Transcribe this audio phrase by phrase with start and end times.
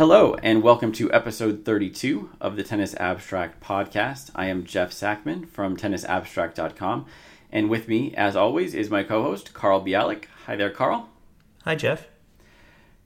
[0.00, 4.30] Hello, and welcome to episode 32 of the Tennis Abstract podcast.
[4.34, 7.04] I am Jeff Sackmann from tennisabstract.com,
[7.52, 10.24] and with me, as always, is my co host, Carl Bialik.
[10.46, 11.10] Hi there, Carl.
[11.64, 12.08] Hi, Jeff.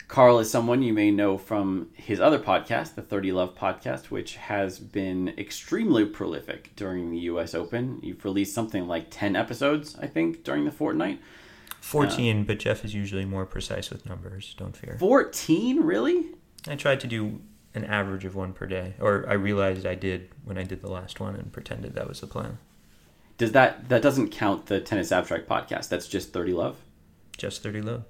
[0.07, 4.37] Carl is someone you may know from his other podcast, the 30 Love podcast, which
[4.37, 7.99] has been extremely prolific during the US Open.
[8.05, 11.21] You've released something like 10 episodes, I think, during the fortnight.
[11.81, 14.55] 14, uh, but Jeff is usually more precise with numbers.
[14.57, 14.97] Don't fear.
[15.01, 15.81] 14?
[15.81, 16.27] Really?
[16.67, 17.41] I tried to do
[17.75, 20.91] an average of one per day, or I realized I did when I did the
[20.91, 22.59] last one and pretended that was the plan.
[23.37, 25.89] Does that that doesn't count the Tennis Abstract podcast?
[25.89, 26.77] That's just 30 Love.
[27.37, 28.05] Just 30 Love.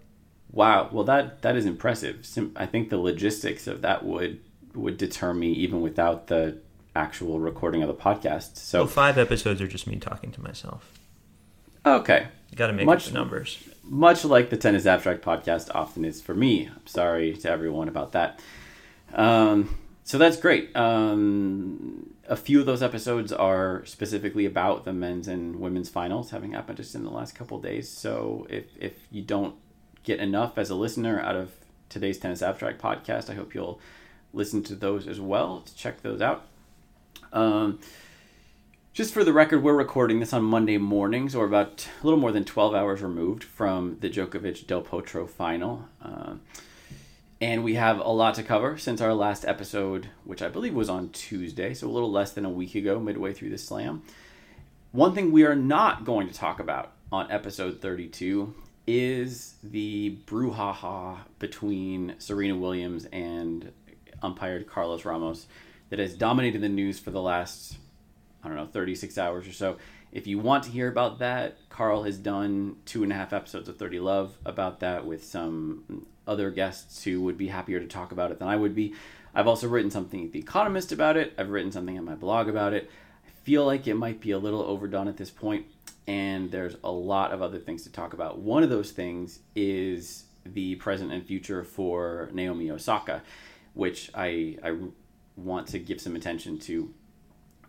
[0.53, 0.89] Wow.
[0.93, 2.27] Well, that that is impressive.
[2.57, 4.41] I think the logistics of that would
[4.75, 6.59] would deter me even without the
[6.95, 8.57] actual recording of the podcast.
[8.57, 10.93] So well, five episodes are just me talking to myself.
[11.87, 12.29] Okay.
[12.51, 13.59] You got to make much, up the numbers.
[13.87, 16.67] Much like the Tennis Abstract podcast often is for me.
[16.67, 18.41] I'm sorry to everyone about that.
[19.13, 20.75] Um, so that's great.
[20.75, 26.53] Um, a few of those episodes are specifically about the men's and women's finals having
[26.53, 27.89] happened just in the last couple days.
[27.89, 29.55] So if, if you don't
[30.03, 31.53] get enough as a listener out of
[31.89, 33.81] today's Tennis Abstract podcast, I hope you'll
[34.33, 36.47] listen to those as well to check those out.
[37.33, 37.81] Um,
[38.95, 42.31] just for the record, we're recording this on Monday mornings, or about a little more
[42.31, 45.89] than 12 hours removed from the Djokovic Del Potro final.
[46.01, 46.35] Uh,
[47.41, 50.89] and we have a lot to cover since our last episode, which I believe was
[50.89, 54.05] on Tuesday, so a little less than a week ago, midway through the slam.
[54.93, 58.55] One thing we are not going to talk about on episode 32
[58.87, 63.73] is the brouhaha between Serena Williams and
[64.23, 65.49] umpired Carlos Ramos
[65.91, 67.79] that has dominated the news for the last
[68.45, 69.79] I don't know, 36 hours or so.
[70.13, 73.69] If you want to hear about that, Carl has done two and a half episodes
[73.69, 78.13] of 30 Love about that with some other guests who would be happier to talk
[78.13, 78.95] about it than I would be.
[79.35, 81.35] I've also written something at The Economist about it.
[81.37, 82.91] I've written something on my blog about it.
[83.27, 85.67] I feel like it might be a little overdone at this point,
[86.07, 88.39] and there's a lot of other things to talk about.
[88.39, 93.23] One of those things is the present and future for Naomi Osaka,
[93.73, 94.77] which I, I
[95.37, 96.93] want to give some attention to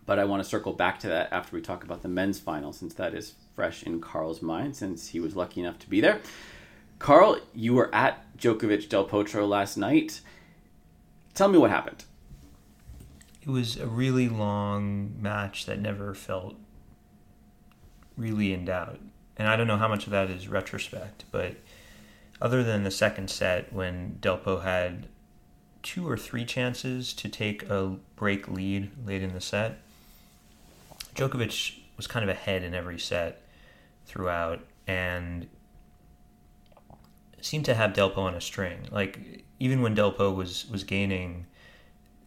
[0.06, 2.72] but I want to circle back to that after we talk about the men's final,
[2.72, 6.20] since that is fresh in Carl's mind, since he was lucky enough to be there.
[6.98, 10.20] Carl, you were at Djokovic Del Potro last night.
[11.34, 12.04] Tell me what happened.
[13.42, 16.56] It was a really long match that never felt
[18.16, 19.00] really in doubt.
[19.36, 21.56] And I don't know how much of that is retrospect, but
[22.40, 25.08] other than the second set when Delpo had
[25.82, 29.80] two or three chances to take a break lead late in the set,
[31.16, 33.42] Djokovic was kind of ahead in every set
[34.04, 35.48] throughout and
[37.40, 38.86] seemed to have Delpo on a string.
[38.90, 41.46] Like even when Delpo was was gaining,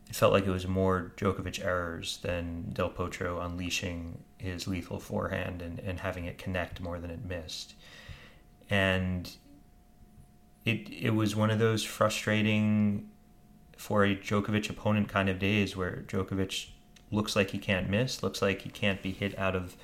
[0.10, 5.62] it felt like it was more Djokovic errors than Del Potro unleashing his lethal forehand
[5.62, 7.76] and, and having it connect more than it missed.
[8.70, 9.30] And
[10.66, 13.10] it it was one of those frustrating
[13.78, 16.70] for a Djokovic opponent kind of days where Djokovic
[17.12, 19.76] looks like he can't miss, looks like he can't be hit out of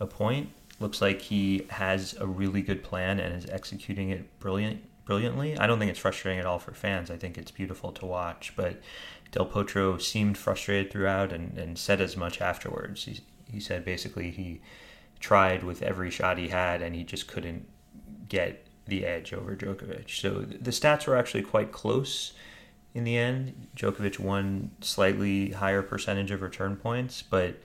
[0.00, 4.82] a point, looks like he has a really good plan and is executing it brilliant
[5.08, 5.56] brilliantly.
[5.56, 7.10] I don't think it's frustrating at all for fans.
[7.10, 8.78] I think it's beautiful to watch, but
[9.32, 13.04] Del Potro seemed frustrated throughout and, and said as much afterwards.
[13.04, 13.20] He,
[13.50, 14.60] he said basically he
[15.18, 17.66] tried with every shot he had and he just couldn't
[18.28, 20.10] get the edge over Djokovic.
[20.10, 22.34] So the stats were actually quite close
[22.94, 23.68] in the end.
[23.76, 27.56] Djokovic won slightly higher percentage of return points, but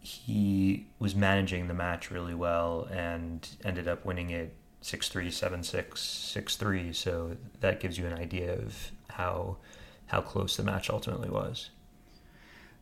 [0.00, 6.94] he was managing the match really well and ended up winning it 6-3, 7-6, 6-3.
[6.94, 9.58] So that gives you an idea of how
[10.06, 11.70] how close the match ultimately was.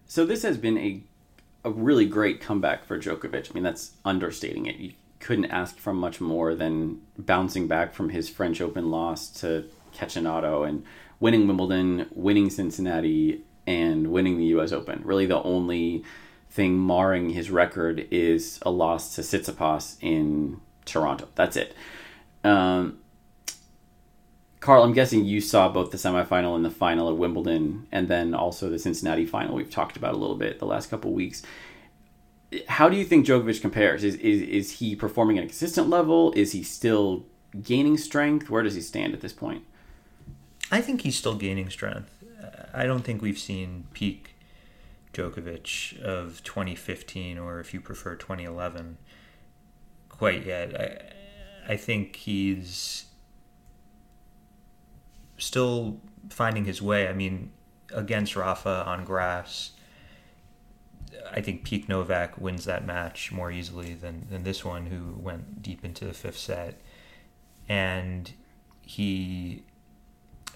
[0.07, 1.03] So this has been a
[1.65, 3.51] a really great comeback for Djokovic.
[3.51, 4.77] I mean, that's understating it.
[4.77, 9.65] You couldn't ask for much more than bouncing back from his French Open loss to
[10.25, 10.85] auto and
[11.21, 14.73] winning Wimbledon, winning Cincinnati, and winning the U.S.
[14.73, 15.03] Open.
[15.05, 16.05] Really, the only
[16.51, 21.29] thing marring his record is a loss to Tsitsipas in Toronto.
[21.35, 21.75] That's it.
[22.45, 22.99] Um,
[24.61, 28.35] Carl, I'm guessing you saw both the semifinal and the final at Wimbledon, and then
[28.35, 29.55] also the Cincinnati final.
[29.55, 31.43] We've talked about a little bit the last couple weeks.
[32.67, 34.03] How do you think Djokovic compares?
[34.03, 36.33] Is, is is he performing at a consistent level?
[36.35, 37.27] Is he still
[37.63, 38.49] gaining strength?
[38.49, 39.65] Where does he stand at this point?
[40.71, 42.13] I think he's still gaining strength.
[42.75, 44.35] I don't think we've seen peak
[45.13, 48.99] Djokovic of 2015 or if you prefer 2011
[50.09, 50.79] quite yet.
[50.79, 51.13] I
[51.69, 53.05] I think he's
[55.37, 56.01] still
[56.31, 57.09] finding his way.
[57.09, 57.53] I mean,
[57.95, 59.73] against Rafa on grass,
[61.31, 65.63] I think peak Novak wins that match more easily than, than this one, who went
[65.63, 66.81] deep into the fifth set.
[67.69, 68.33] And
[68.81, 69.65] he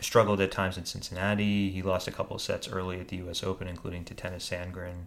[0.02, 1.70] struggled at times in Cincinnati.
[1.70, 3.42] He lost a couple of sets early at the U.S.
[3.42, 5.06] Open, including to Tennys Sandgren.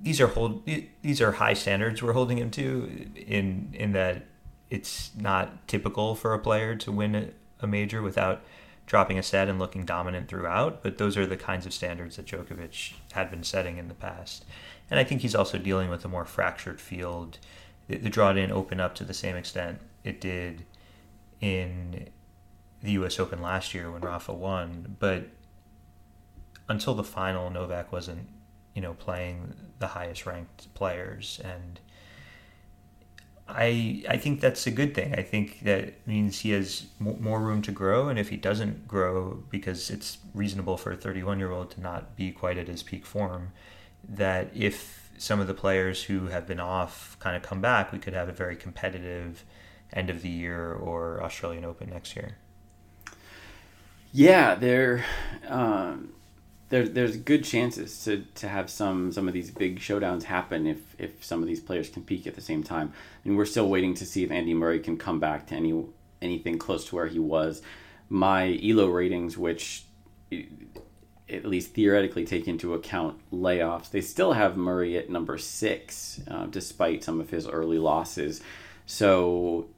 [0.00, 0.68] These are hold
[1.02, 4.24] these are high standards we're holding him to in in that
[4.68, 8.42] it's not typical for a player to win a major without
[8.86, 10.82] dropping a set and looking dominant throughout.
[10.82, 14.44] But those are the kinds of standards that Djokovic had been setting in the past.
[14.90, 17.38] And I think he's also dealing with a more fractured field.
[17.86, 20.64] The, the draw didn't open up to the same extent it did
[21.40, 22.08] in
[22.82, 23.18] the U.S.
[23.18, 25.28] Open last year when Rafa won, but
[26.68, 28.28] until the final, Novak wasn't,
[28.74, 31.80] you know, playing the highest ranked players, and
[33.48, 35.14] I I think that's a good thing.
[35.14, 39.44] I think that means he has more room to grow, and if he doesn't grow,
[39.50, 43.06] because it's reasonable for a 31 year old to not be quite at his peak
[43.06, 43.52] form,
[44.08, 47.98] that if some of the players who have been off kind of come back, we
[47.98, 49.44] could have a very competitive
[49.92, 52.36] end of the year or Australian Open next year.
[54.12, 55.04] Yeah, there,
[55.48, 56.12] um,
[56.68, 60.78] there, there's good chances to, to have some some of these big showdowns happen if
[60.98, 62.92] if some of these players can peak at the same time.
[63.24, 65.84] And we're still waiting to see if Andy Murray can come back to any
[66.20, 67.62] anything close to where he was.
[68.10, 69.84] My Elo ratings, which
[71.28, 76.46] at least theoretically take into account layoffs, they still have Murray at number six, uh,
[76.46, 78.42] despite some of his early losses.
[78.84, 79.68] So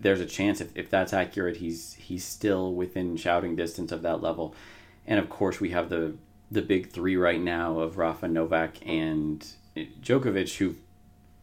[0.00, 4.22] there's a chance if, if that's accurate, he's he's still within shouting distance of that
[4.22, 4.54] level.
[5.06, 6.14] And of course, we have the
[6.50, 9.44] the big three right now of Rafa, Novak, and
[9.76, 10.76] Djokovic, who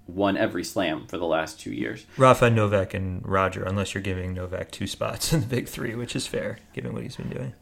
[0.07, 2.05] won every slam for the last two years.
[2.17, 6.15] Rafa, Novak, and Roger, unless you're giving Novak two spots in the big three, which
[6.15, 7.53] is fair given what he's been doing.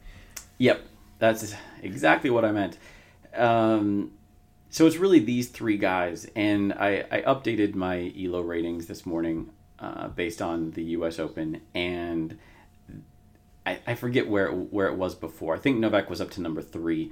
[0.57, 0.81] Yep,
[1.19, 2.77] that's exactly what I meant.
[3.35, 4.11] Um,
[4.69, 9.51] so it's really these three guys, and I, I updated my Elo ratings this morning
[9.79, 11.19] uh, based on the U.S.
[11.19, 12.37] Open, and
[13.65, 15.55] I, I forget where it, where it was before.
[15.55, 17.11] I think Novak was up to number three,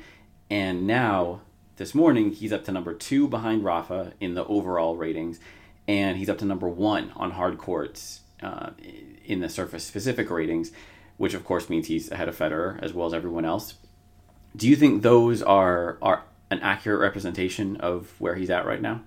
[0.50, 1.42] and now
[1.78, 5.40] this morning he's up to number two behind Rafa in the overall ratings,
[5.88, 8.72] and he's up to number one on hard courts uh,
[9.26, 10.72] in the surface specific ratings,
[11.18, 13.76] which of course means he's ahead of Federer as well as everyone else.
[14.56, 19.02] Do you think those are are an accurate representation of where he's at right now?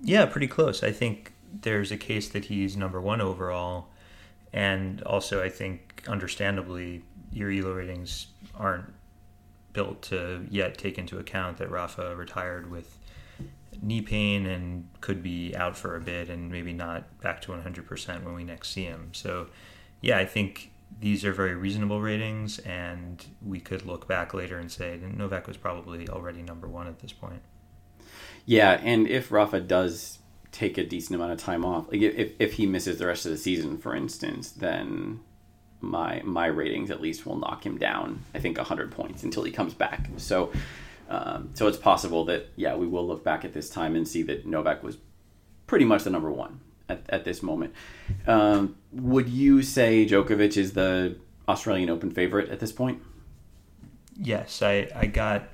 [0.00, 0.82] Yeah, pretty close.
[0.82, 3.88] I think there's a case that he's number one overall,
[4.52, 7.02] and also I think understandably
[7.32, 8.92] your ELO ratings aren't
[9.72, 12.98] built to yet take into account that Rafa retired with
[13.82, 18.22] knee pain and could be out for a bit and maybe not back to 100%
[18.22, 19.10] when we next see him.
[19.12, 19.48] So,
[20.00, 20.70] yeah, I think
[21.00, 25.56] these are very reasonable ratings, and we could look back later and say Novak was
[25.56, 27.42] probably already number one at this point.
[28.46, 30.18] Yeah, and if Rafa does
[30.54, 31.90] take a decent amount of time off.
[31.90, 35.20] Like if, if he misses the rest of the season, for instance, then
[35.80, 38.22] my my ratings at least will knock him down.
[38.34, 40.08] I think hundred points until he comes back.
[40.16, 40.52] So
[41.10, 44.22] um, so it's possible that yeah we will look back at this time and see
[44.22, 44.96] that Novak was
[45.66, 47.74] pretty much the number one at, at this moment.
[48.26, 51.16] Um, would you say Djokovic is the
[51.48, 53.02] Australian Open favorite at this point?
[54.16, 55.48] Yes, I I got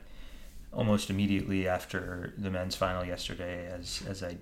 [0.73, 4.37] almost immediately after the men's final yesterday as as I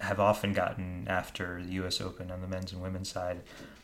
[0.00, 2.00] have often gotten after the U.S.
[2.00, 3.40] Open on the men's and women's side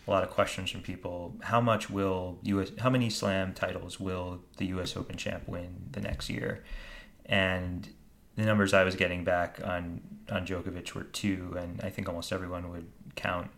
[0.06, 1.34] a lot of questions from people.
[1.42, 2.72] How much will U.S.
[2.78, 4.96] How many Slam titles will the U.S.
[4.96, 6.62] Open champ win the next year?
[7.26, 7.88] And
[8.36, 12.32] the numbers I was getting back on on Djokovic were two, and I think almost
[12.32, 13.50] everyone would count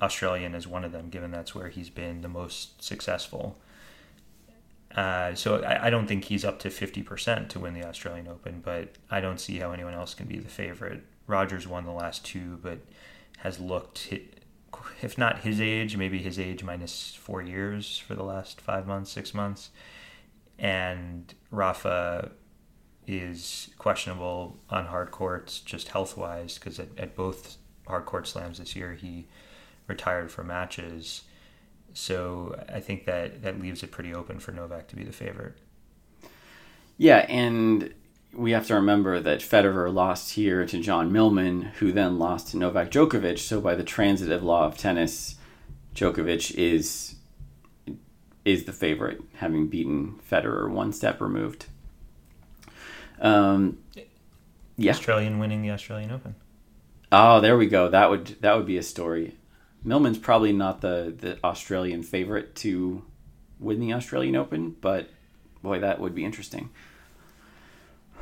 [0.00, 3.58] Australian as one of them, given that's where he's been the most successful.
[4.94, 8.62] Uh, so I, I, don't think he's up to 50% to win the Australian Open,
[8.64, 12.24] but I don't see how anyone else can be the favorite Rogers won the last
[12.24, 12.78] two, but
[13.38, 14.12] has looked,
[15.02, 19.10] if not his age, maybe his age minus four years for the last five months,
[19.10, 19.70] six months.
[20.58, 22.30] And Rafa
[23.06, 27.56] is questionable on hard courts, just health wise, because at, at both
[27.86, 29.26] hard court slams this year, he
[29.86, 31.22] retired for matches.
[31.92, 35.56] So I think that that leaves it pretty open for Novak to be the favorite.
[36.98, 37.92] Yeah, and
[38.32, 42.56] we have to remember that Federer lost here to John Millman, who then lost to
[42.56, 43.38] Novak Djokovic.
[43.38, 45.36] So by the transitive law of tennis,
[45.94, 47.14] Djokovic is
[48.44, 51.66] is the favorite, having beaten Federer one step removed.
[53.20, 53.78] Um,
[54.76, 54.92] yeah.
[54.92, 56.36] Australian winning the Australian Open.
[57.10, 57.88] Oh, there we go.
[57.88, 59.36] That would that would be a story.
[59.82, 63.04] Millman's probably not the the Australian favorite to
[63.58, 65.08] win the Australian Open, but
[65.62, 66.70] boy, that would be interesting.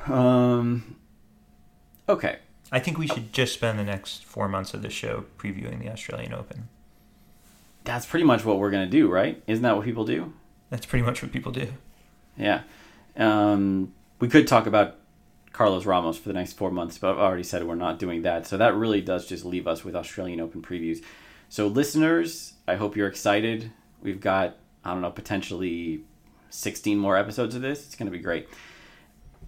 [0.07, 0.97] Um.
[2.09, 2.39] Okay.
[2.73, 5.91] I think we should just spend the next four months of the show previewing the
[5.91, 6.69] Australian Open.
[7.85, 9.43] That's pretty much what we're gonna do, right?
[9.47, 10.33] Isn't that what people do?
[10.71, 11.69] That's pretty much what people do.
[12.37, 12.63] Yeah.
[13.17, 14.97] Um, we could talk about
[15.53, 18.47] Carlos Ramos for the next four months, but I've already said we're not doing that.
[18.47, 21.03] So that really does just leave us with Australian Open previews.
[21.49, 23.71] So, listeners, I hope you're excited.
[24.03, 26.03] We've got, I don't know, potentially
[26.51, 27.87] 16 more episodes of this.
[27.87, 28.49] It's going to be great.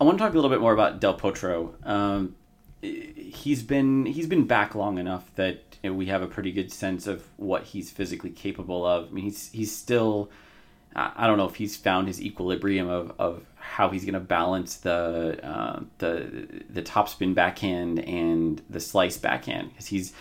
[0.01, 1.75] I want to talk a little bit more about Del Potro.
[1.87, 2.37] Um,
[2.83, 6.73] he's been he's been back long enough that you know, we have a pretty good
[6.73, 9.09] sense of what he's physically capable of.
[9.09, 10.31] I mean, he's he's still
[10.95, 14.77] I don't know if he's found his equilibrium of, of how he's going to balance
[14.77, 20.15] the uh, the the topspin backhand and the slice backhand because he's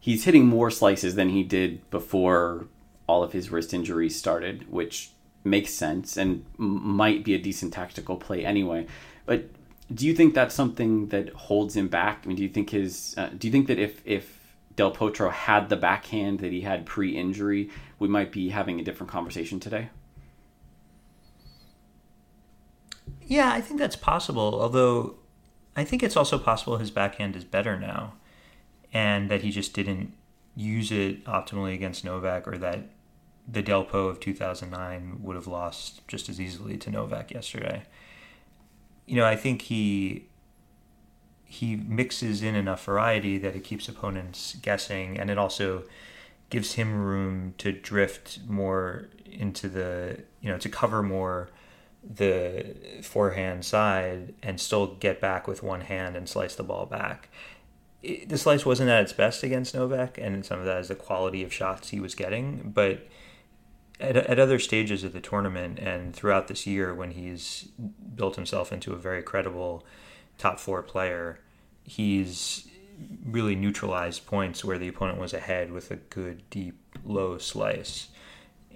[0.00, 2.66] he's hitting more slices than he did before
[3.06, 5.10] all of his wrist injuries started, which
[5.48, 8.86] makes sense and might be a decent tactical play anyway.
[9.26, 9.50] But
[9.92, 12.22] do you think that's something that holds him back?
[12.24, 15.32] I mean, do you think his uh, do you think that if if Del Potro
[15.32, 19.88] had the backhand that he had pre-injury, we might be having a different conversation today?
[23.22, 24.60] Yeah, I think that's possible.
[24.60, 25.16] Although
[25.76, 28.14] I think it's also possible his backhand is better now,
[28.92, 30.12] and that he just didn't
[30.54, 32.90] use it optimally against Novak, or that
[33.50, 37.84] the Delpo of 2009 would have lost just as easily to Novak yesterday.
[39.06, 40.26] You know, I think he
[41.44, 45.84] he mixes in enough variety that it keeps opponents guessing, and it also
[46.50, 51.48] gives him room to drift more into the you know to cover more
[52.02, 57.28] the forehand side and still get back with one hand and slice the ball back.
[58.02, 60.94] It, the slice wasn't at its best against Novak, and some of that is the
[60.94, 62.72] quality of shots he was getting.
[62.74, 63.06] But
[64.00, 67.68] at, at other stages of the tournament and throughout this year, when he's
[68.14, 69.84] built himself into a very credible
[70.36, 71.40] top four player,
[71.82, 72.68] he's
[73.24, 78.08] really neutralized points where the opponent was ahead with a good, deep, low slice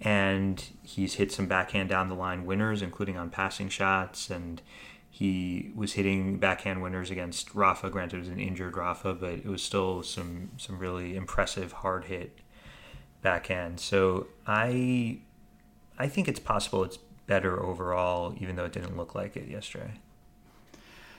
[0.02, 4.60] and he's hit some backhand down the line winners, including on passing shots, and
[5.08, 7.88] he was hitting backhand winners against Rafa.
[7.88, 12.06] Granted, it was an injured Rafa, but it was still some some really impressive hard
[12.06, 12.38] hit
[13.22, 13.80] backhand.
[13.80, 15.18] So I
[15.98, 19.92] I think it's possible it's better overall, even though it didn't look like it yesterday.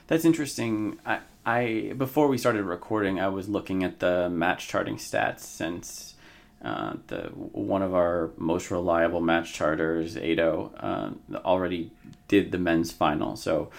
[0.06, 0.98] That's interesting.
[1.06, 6.14] I, I before we started recording, I was looking at the match charting stats since
[6.62, 11.90] uh, the one of our most reliable match charters, Ado, uh, already
[12.28, 13.36] did the men's final.
[13.36, 13.70] So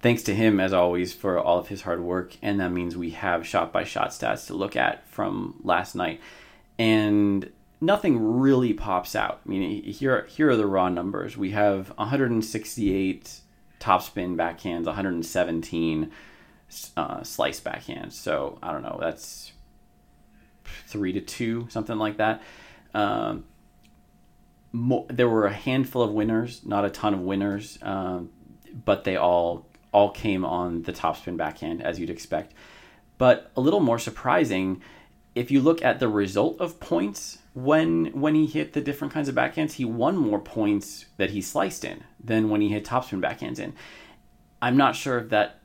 [0.00, 3.10] thanks to him as always for all of his hard work, and that means we
[3.10, 6.20] have shot by shot stats to look at from last night,
[6.78, 9.40] and nothing really pops out.
[9.44, 11.36] I mean, here here are the raw numbers.
[11.36, 13.40] We have 168
[13.80, 16.10] topspin backhands, 117
[16.96, 18.12] uh, slice backhands.
[18.12, 18.98] So I don't know.
[19.00, 19.52] That's
[20.86, 22.42] three to two, something like that.
[22.94, 23.44] Um,
[24.72, 28.30] there were a handful of winners, not a ton of winners, um,
[28.84, 32.54] but they all all came on the topspin backhand as you'd expect.
[33.18, 34.82] But a little more surprising,
[35.40, 39.26] if you look at the result of points when when he hit the different kinds
[39.26, 43.22] of backhands, he won more points that he sliced in than when he hit topspin
[43.22, 43.72] backhands in.
[44.60, 45.60] I'm not sure if that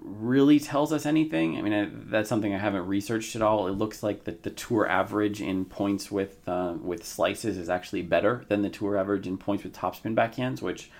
[0.00, 1.58] really tells us anything.
[1.58, 3.66] I mean, I, that's something I haven't researched at all.
[3.66, 8.02] It looks like the, the tour average in points with uh, with slices is actually
[8.02, 10.90] better than the tour average in points with topspin backhands, which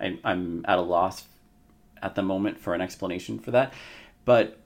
[0.00, 1.24] I, I'm at a loss
[2.02, 3.74] at the moment for an explanation for that.
[4.24, 4.63] But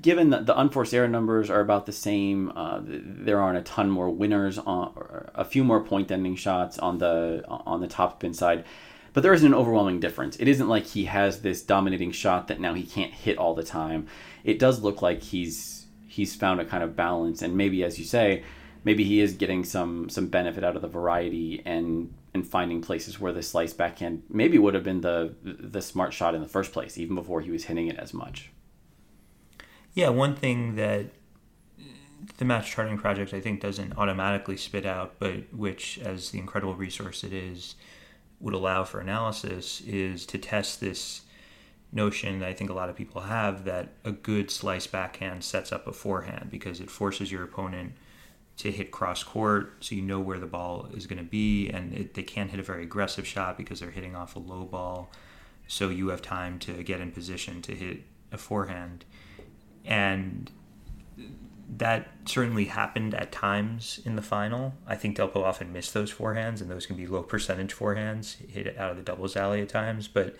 [0.00, 3.90] given that the unforced error numbers are about the same, uh, there aren't a ton
[3.90, 4.92] more winners on
[5.34, 8.64] a few more point ending shots on the on the topspin side
[9.16, 10.36] but there isn't an overwhelming difference.
[10.36, 13.64] It isn't like he has this dominating shot that now he can't hit all the
[13.64, 14.08] time.
[14.44, 18.04] It does look like he's he's found a kind of balance, and maybe, as you
[18.04, 18.44] say,
[18.84, 23.18] maybe he is getting some some benefit out of the variety and and finding places
[23.18, 26.72] where the slice backhand maybe would have been the the smart shot in the first
[26.72, 28.50] place, even before he was hitting it as much.
[29.96, 31.06] Yeah, one thing that
[32.36, 36.74] the match charting project I think doesn't automatically spit out, but which, as the incredible
[36.74, 37.76] resource it is,
[38.38, 41.22] would allow for analysis is to test this
[41.92, 45.72] notion that I think a lot of people have that a good slice backhand sets
[45.72, 47.94] up a forehand because it forces your opponent
[48.58, 51.94] to hit cross court so you know where the ball is going to be and
[51.94, 55.10] it, they can't hit a very aggressive shot because they're hitting off a low ball.
[55.66, 59.06] So you have time to get in position to hit a forehand
[59.86, 60.50] and
[61.78, 64.74] that certainly happened at times in the final.
[64.86, 68.76] I think Delpo often missed those forehands, and those can be low percentage forehands, hit
[68.78, 70.08] out of the doubles alley at times.
[70.08, 70.36] But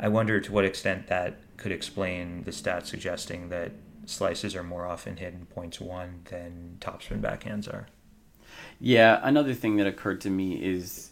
[0.00, 3.72] I wonder to what extent that could explain the stat suggesting that
[4.06, 7.86] slices are more often hit in points won than topspin backhands are.
[8.80, 11.10] Yeah, another thing that occurred to me is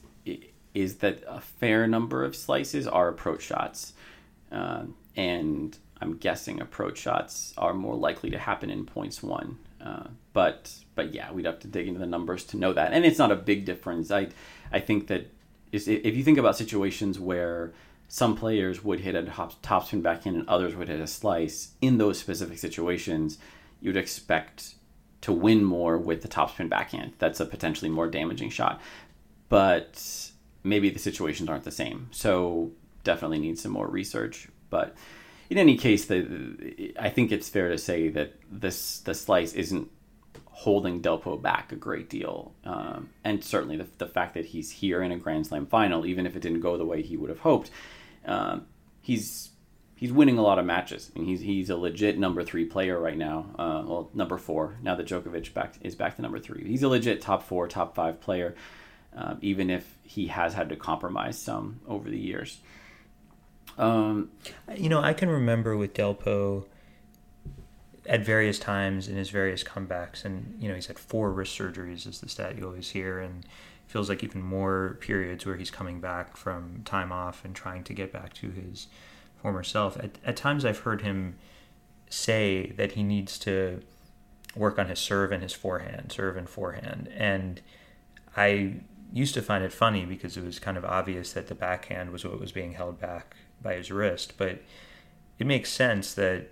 [0.73, 3.93] is that a fair number of slices are approach shots,
[4.53, 4.85] uh,
[5.17, 9.59] and I'm guessing approach shots are more likely to happen in points won.
[9.81, 13.05] Uh, but but yeah, we'd have to dig into the numbers to know that, and
[13.05, 14.11] it's not a big difference.
[14.11, 14.29] I
[14.73, 15.31] I think that
[15.73, 17.73] if you think about situations where
[18.09, 21.99] some players would hit a top, topspin backhand and others would hit a slice in
[21.99, 23.39] those specific situations,
[23.81, 24.75] you'd expect
[25.21, 27.13] to win more with the topspin backhand.
[27.19, 28.81] That's a potentially more damaging shot,
[29.49, 30.31] but
[30.65, 32.09] maybe the situations aren't the same.
[32.11, 32.73] So
[33.05, 34.97] definitely need some more research, but
[35.51, 39.91] in any case, the, I think it's fair to say that this the slice isn't
[40.47, 45.03] holding Delpo back a great deal, um, and certainly the, the fact that he's here
[45.03, 47.41] in a Grand Slam final, even if it didn't go the way he would have
[47.41, 47.71] hoped,
[48.27, 48.67] um,
[49.03, 49.51] he's
[49.97, 51.11] he's winning a lot of matches.
[51.15, 53.47] I mean, he's he's a legit number three player right now.
[53.59, 56.65] Uh, well, number four now that Djokovic back is back to number three.
[56.65, 58.55] He's a legit top four, top five player,
[59.17, 62.61] uh, even if he has had to compromise some over the years.
[63.79, 64.31] Um,
[64.77, 66.67] you know, I can remember with Delpo
[68.07, 72.07] at various times in his various comebacks, and you know, he's had four wrist surgeries,
[72.07, 73.47] is the stat you always hear, and
[73.87, 77.93] feels like even more periods where he's coming back from time off and trying to
[77.93, 78.87] get back to his
[79.37, 79.97] former self.
[79.99, 81.37] At, at times, I've heard him
[82.09, 83.81] say that he needs to
[84.57, 87.61] work on his serve and his forehand, serve and forehand, and
[88.37, 88.81] I
[89.13, 92.25] used to find it funny because it was kind of obvious that the backhand was
[92.25, 94.35] what was being held back by his wrist.
[94.37, 94.63] But
[95.39, 96.51] it makes sense that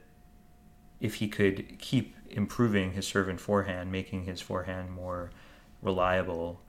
[1.00, 5.30] if he could keep improving his serve and forehand, making his forehand more
[5.82, 6.60] reliable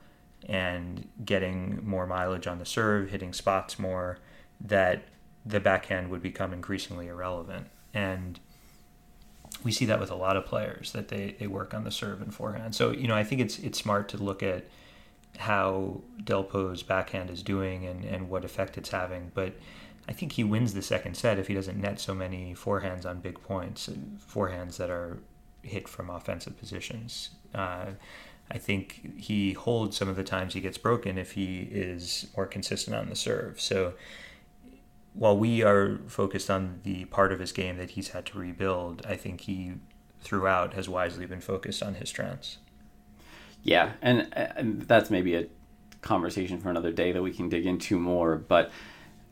[0.47, 4.19] and getting more mileage on the serve, hitting spots more,
[4.61, 5.03] that
[5.45, 7.67] the backhand would become increasingly irrelevant.
[7.93, 8.39] And
[9.63, 12.21] we see that with a lot of players that they, they work on the serve
[12.21, 12.75] and forehand.
[12.75, 14.65] So, you know, I think it's it's smart to look at
[15.37, 19.31] how Delpo's backhand is doing and, and what effect it's having.
[19.33, 19.53] But
[20.09, 23.19] I think he wins the second set if he doesn't net so many forehands on
[23.19, 23.93] big points, uh,
[24.27, 25.19] forehands that are
[25.61, 27.29] hit from offensive positions.
[27.53, 27.91] Uh,
[28.49, 32.47] I think he holds some of the times he gets broken if he is more
[32.47, 33.61] consistent on the serve.
[33.61, 33.93] So
[35.13, 39.05] while we are focused on the part of his game that he's had to rebuild,
[39.07, 39.73] I think he
[40.21, 42.57] throughout has wisely been focused on his strengths.
[43.61, 45.45] Yeah, and, and that's maybe a
[46.01, 48.37] conversation for another day that we can dig into more.
[48.37, 48.71] But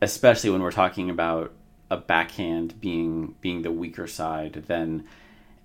[0.00, 1.52] especially when we're talking about
[1.90, 5.04] a backhand being being the weaker side, then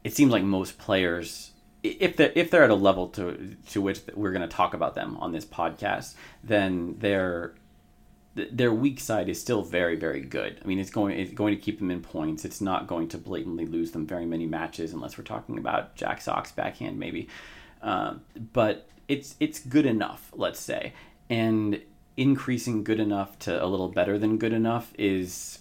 [0.04, 4.02] it seems like most players, if they're if they're at a level to to which
[4.15, 7.54] we're going to talk about them on this podcast, then their
[8.36, 10.60] their weak side is still very very good.
[10.63, 12.46] I mean, it's going it's going to keep them in points.
[12.46, 16.22] It's not going to blatantly lose them very many matches unless we're talking about Jack
[16.22, 17.28] Sock's backhand maybe,
[17.82, 18.22] um,
[18.54, 20.93] but it's it's good enough, let's say,
[21.30, 21.82] and
[22.15, 25.60] increasing good enough to a little better than good enough is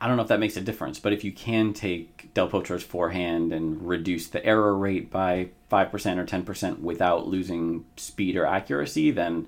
[0.00, 2.82] I don't know if that makes a difference, but if you can take Del Potro's
[2.82, 9.10] forehand and reduce the error rate by 5% or 10% without losing speed or accuracy,
[9.10, 9.46] then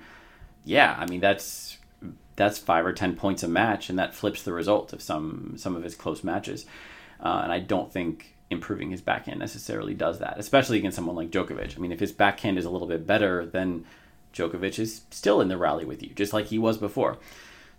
[0.64, 1.78] yeah, I mean that's
[2.37, 5.76] that's 5 or 10 points a match and that flips the result of some some
[5.76, 6.66] of his close matches.
[7.20, 11.31] Uh, and I don't think improving his backhand necessarily does that, especially against someone like
[11.31, 11.76] Djokovic.
[11.76, 13.85] I mean, if his backhand is a little bit better, then
[14.33, 17.18] Djokovic is still in the rally with you, just like he was before.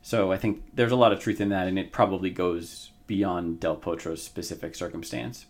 [0.02, 3.60] So I think there's a lot of truth in that, and it probably goes beyond
[3.60, 5.46] Del Potro's specific circumstance.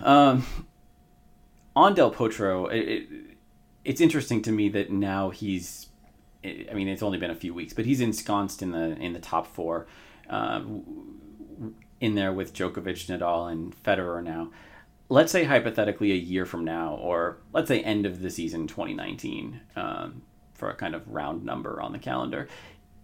[0.00, 0.46] Um,
[1.74, 3.08] on Del Potro, it, it,
[3.84, 5.88] it's interesting to me that now he's.
[6.44, 9.18] I mean, it's only been a few weeks, but he's ensconced in the in the
[9.18, 9.86] top four,
[10.28, 10.60] uh,
[12.00, 14.50] in there with Djokovic, Nadal, and Federer now
[15.08, 19.60] let's say hypothetically a year from now, or let's say end of the season 2019,
[19.76, 20.22] um,
[20.54, 22.48] for a kind of round number on the calendar.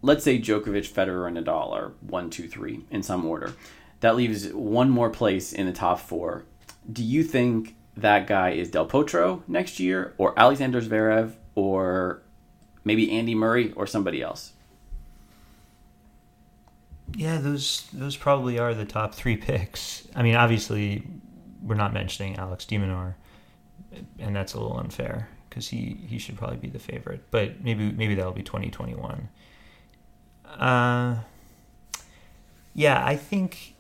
[0.03, 3.53] Let's say Djokovic, Federer, and Nadal are one, two, three in some order.
[4.01, 6.45] That leaves one more place in the top four.
[6.91, 12.23] Do you think that guy is Del Potro next year, or Alexander Zverev, or
[12.83, 14.53] maybe Andy Murray, or somebody else?
[17.15, 20.07] Yeah, those those probably are the top three picks.
[20.15, 21.03] I mean, obviously,
[21.63, 23.15] we're not mentioning Alex de Minaur,
[24.19, 27.25] and that's a little unfair because he, he should probably be the favorite.
[27.31, 29.29] But maybe maybe that'll be 2021.
[30.47, 31.17] Uh,
[32.75, 33.75] yeah, I think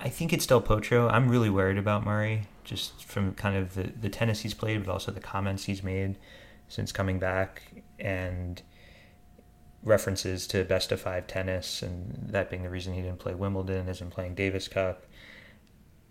[0.00, 1.10] I think it's Del Potro.
[1.10, 4.92] I'm really worried about Murray, just from kind of the, the tennis he's played, but
[4.92, 6.16] also the comments he's made
[6.68, 8.62] since coming back and
[9.82, 13.88] references to best of five tennis, and that being the reason he didn't play Wimbledon,
[13.88, 15.04] isn't playing Davis Cup.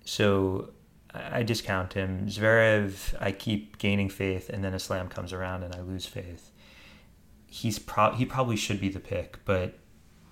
[0.08, 0.70] So
[1.14, 2.28] I discount him.
[2.28, 6.50] Zverev, I keep gaining faith, and then a slam comes around and I lose faith.
[7.46, 9.78] He's pro- he probably should be the pick, but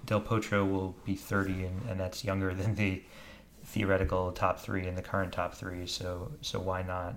[0.06, 3.04] Del Potro will be 30, and, and that's younger than the
[3.66, 5.86] theoretical top three and the current top three.
[5.88, 7.16] So so why not?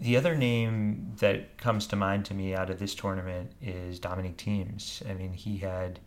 [0.00, 4.36] The other name that comes to mind to me out of this tournament is Dominic
[4.36, 5.02] Thiems.
[5.10, 5.98] I mean, he had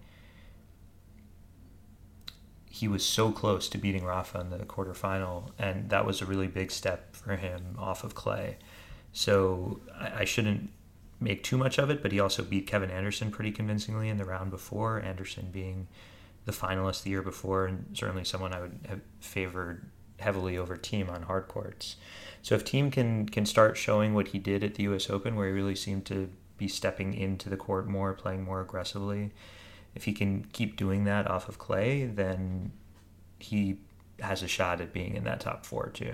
[2.82, 6.48] he was so close to beating Rafa in the quarterfinal, and that was a really
[6.48, 8.58] big step for him off of clay.
[9.14, 10.72] So I, I shouldn't
[11.20, 14.26] make too much of it, but he also beat Kevin Anderson pretty convincingly in the
[14.26, 15.00] round before.
[15.00, 15.90] Anderson being
[16.46, 19.86] the finalist the year before, and certainly someone I would have favored
[20.18, 21.98] heavily over Thiem on hard courts.
[22.42, 25.08] So if Thiem can can start showing what he did at the U.S.
[25.08, 29.34] Open, where he really seemed to be stepping into the court more, playing more aggressively,
[29.96, 32.72] if he can keep doing that off of clay, then
[33.40, 33.78] he
[34.20, 36.14] has a shot at being in that top four too.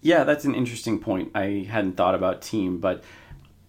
[0.00, 1.30] Yeah, that's an interesting point.
[1.34, 3.02] I hadn't thought about Thiem, but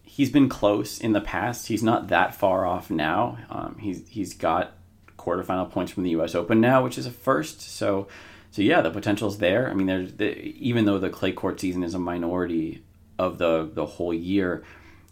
[0.04, 1.68] he's been close in the past.
[1.68, 3.38] He's not that far off now.
[3.50, 4.74] Um, he's he's got
[5.18, 6.36] quarterfinal points from the U.S.
[6.36, 7.62] Open now, which is a first.
[7.62, 8.08] So,
[8.52, 9.70] so yeah, the potential's there.
[9.70, 12.84] I mean, there's the, even though the clay court season is a minority
[13.18, 14.63] of the the whole year,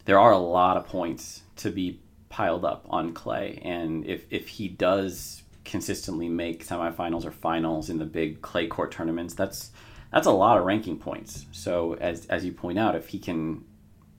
[0.05, 1.99] there are a lot of points to be
[2.33, 7.99] piled up on clay, and if if he does consistently make semifinals or finals in
[7.99, 9.69] the big clay court tournaments, that's
[10.11, 11.45] that's a lot of ranking points.
[11.51, 13.63] So as as you point out, if he can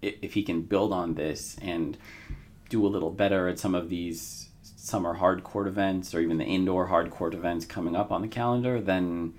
[0.01, 1.99] if he can build on this and
[2.69, 6.45] do a little better at some of these summer hard court events or even the
[6.45, 9.35] indoor hard court events coming up on the calendar, then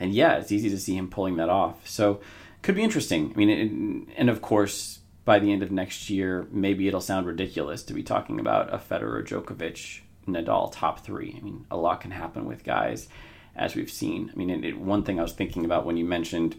[0.00, 1.88] and yeah, it's easy to see him pulling that off.
[1.88, 2.20] So
[2.62, 3.30] could be interesting.
[3.32, 7.26] I mean, it, and of course, by the end of next year, maybe it'll sound
[7.26, 11.36] ridiculous to be talking about a Federer, Djokovic, Nadal top three.
[11.36, 13.08] I mean, a lot can happen with guys,
[13.54, 14.30] as we've seen.
[14.32, 16.56] I mean, it, it, one thing I was thinking about when you mentioned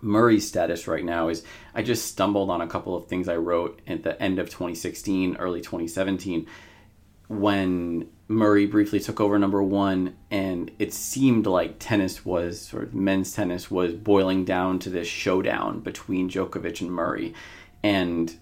[0.00, 3.80] Murray's status right now is I just stumbled on a couple of things I wrote
[3.86, 6.46] at the end of 2016, early 2017,
[7.28, 13.32] when Murray briefly took over number one, and it seemed like tennis was, of men's
[13.32, 17.34] tennis was boiling down to this showdown between Djokovic and Murray
[17.82, 18.34] and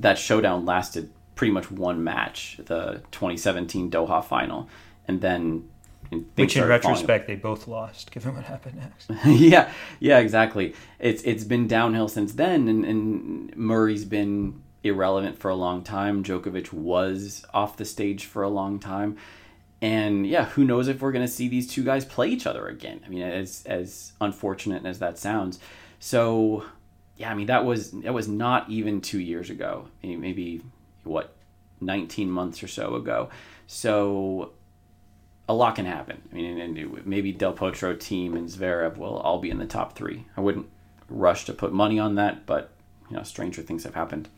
[0.00, 4.68] that showdown lasted pretty much one match, the 2017 Doha final,
[5.08, 5.68] and then.
[6.34, 9.10] Which, in retrospect, they both lost, given what happened next.
[9.26, 10.74] yeah, yeah, exactly.
[10.98, 16.22] It's it's been downhill since then, and, and Murray's been irrelevant for a long time.
[16.22, 19.16] Djokovic was off the stage for a long time,
[19.80, 22.66] and yeah, who knows if we're going to see these two guys play each other
[22.66, 23.00] again?
[23.06, 25.60] I mean, as as unfortunate as that sounds,
[25.98, 26.64] so
[27.16, 29.88] yeah, I mean that was that was not even two years ago.
[30.02, 30.62] Maybe
[31.04, 31.34] what,
[31.80, 33.30] nineteen months or so ago.
[33.66, 34.52] So
[35.48, 36.22] a lot can happen.
[36.30, 39.94] I mean, and maybe Del Potro, Thiem, and Zverev will all be in the top
[39.94, 40.24] three.
[40.36, 40.66] I wouldn't
[41.08, 42.70] rush to put money on that, but
[43.10, 44.28] you know, stranger things have happened.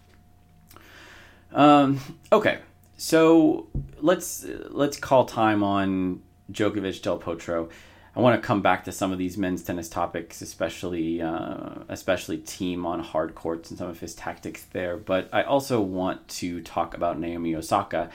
[1.52, 2.00] Um,
[2.32, 2.58] okay,
[2.96, 3.68] so
[4.00, 7.70] let's let's call time on Djokovic, Del Potro.
[8.16, 12.38] I want to come back to some of these men's tennis topics, especially uh, especially
[12.38, 14.96] Thiem on hard courts and some of his tactics there.
[14.96, 18.10] But I also want to talk about Naomi Osaka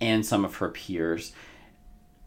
[0.00, 1.32] and some of her peers.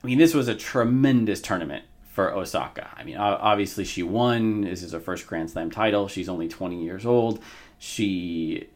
[0.03, 2.89] I mean, this was a tremendous tournament for Osaka.
[2.95, 4.61] I mean, obviously she won.
[4.61, 6.07] This is her first Grand Slam title.
[6.07, 7.41] She's only 20 years old.
[7.79, 8.67] She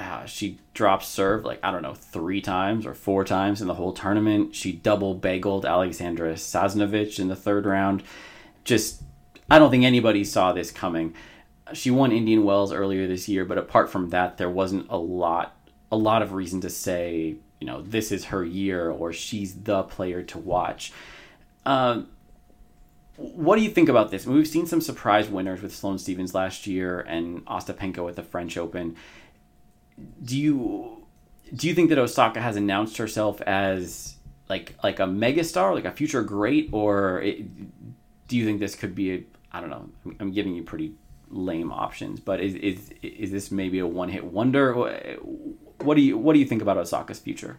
[0.00, 3.74] uh, she dropped serve like I don't know three times or four times in the
[3.74, 4.54] whole tournament.
[4.54, 8.02] She double bageled Alexandra Sasnovich in the third round.
[8.64, 9.02] Just
[9.50, 11.14] I don't think anybody saw this coming.
[11.74, 15.54] She won Indian Wells earlier this year, but apart from that, there wasn't a lot
[15.92, 19.82] a lot of reason to say you know this is her year or she's the
[19.82, 20.92] player to watch.
[21.66, 22.08] Um,
[23.16, 24.26] what do you think about this?
[24.26, 28.56] We've seen some surprise winners with Sloane Stevens last year and Ostapenko at the French
[28.56, 28.96] Open
[30.22, 31.06] do you
[31.54, 34.16] do you think that Osaka has announced herself as
[34.48, 37.46] like like a megastar, like a future great, or it,
[38.28, 39.88] do you think this could be a I don't know.
[40.20, 40.94] I'm giving you pretty
[41.28, 44.74] lame options, but is is is this maybe a one hit wonder?
[45.82, 47.58] What do you what do you think about Osaka's future?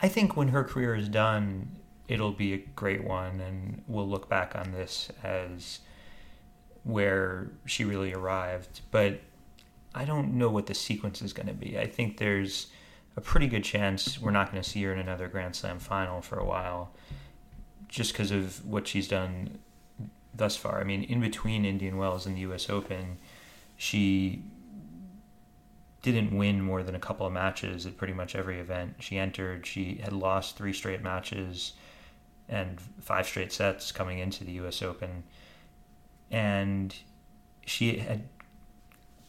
[0.00, 4.28] I think when her career is done, it'll be a great one, and we'll look
[4.28, 5.80] back on this as
[6.84, 8.80] where she really arrived.
[8.90, 9.20] But
[9.98, 11.76] I don't know what the sequence is going to be.
[11.76, 12.68] I think there's
[13.16, 16.22] a pretty good chance we're not going to see her in another Grand Slam final
[16.22, 16.92] for a while.
[17.88, 19.58] just because of what she's done
[20.34, 20.80] thus far.
[20.80, 22.68] I mean, in between Indian Wells and the U.S.
[22.70, 23.16] Open,
[23.76, 24.42] she
[26.02, 29.66] didn't win more than a couple of matches at pretty much every event she entered.
[29.66, 31.72] She had lost three straight matches
[32.48, 34.80] and five straight sets coming into the U.S.
[34.82, 35.24] Open,
[36.30, 36.94] and
[37.66, 38.28] she had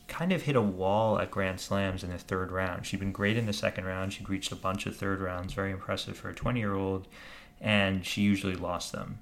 [0.10, 2.86] kind of hit a wall at Grand Slams in the third round.
[2.86, 4.12] She'd been great in the second round.
[4.12, 7.08] She'd reached a bunch of third rounds, very impressive for a 20 year old,
[7.62, 9.20] and she usually lost them.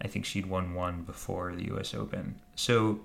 [0.00, 2.36] I think she'd won one before the US Open.
[2.54, 3.00] So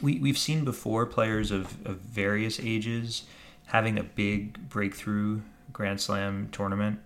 [0.00, 3.24] we, we've seen before players of, of various ages
[3.66, 5.40] having a big breakthrough
[5.72, 7.00] Grand Slam tournament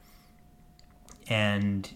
[1.29, 1.91] and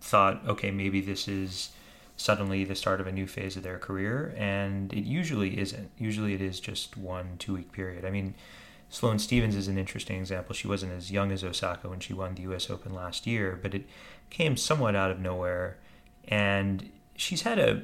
[0.00, 1.70] thought, okay, maybe this is
[2.16, 5.90] suddenly the start of a new phase of their career, and it usually isn't.
[5.98, 8.04] Usually it is just one two week period.
[8.04, 8.34] I mean,
[8.88, 10.54] Sloane Stevens is an interesting example.
[10.54, 12.70] She wasn't as young as Osaka when she won the U.S.
[12.70, 13.86] Open last year, but it
[14.30, 15.78] came somewhat out of nowhere,
[16.28, 17.82] and she's had a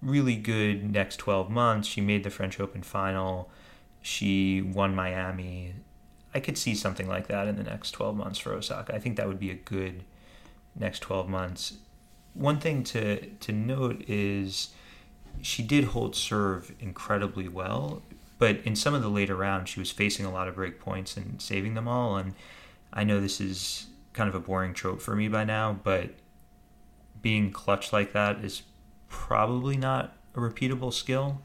[0.00, 1.88] really good next 12 months.
[1.88, 3.50] She made the French Open final.
[4.02, 5.74] She won Miami.
[6.34, 8.94] I could see something like that in the next 12 months for Osaka.
[8.94, 10.04] I think that would be a good
[10.76, 11.78] next 12 months
[12.34, 14.70] one thing to to note is
[15.40, 18.02] she did hold serve incredibly well,
[18.38, 21.16] but in some of the later rounds, she was facing a lot of break points
[21.16, 22.16] and saving them all.
[22.16, 22.34] And
[22.92, 26.10] I know this is kind of a boring trope for me by now, but
[27.20, 28.62] being clutch like that is
[29.08, 31.40] probably not a repeatable skill,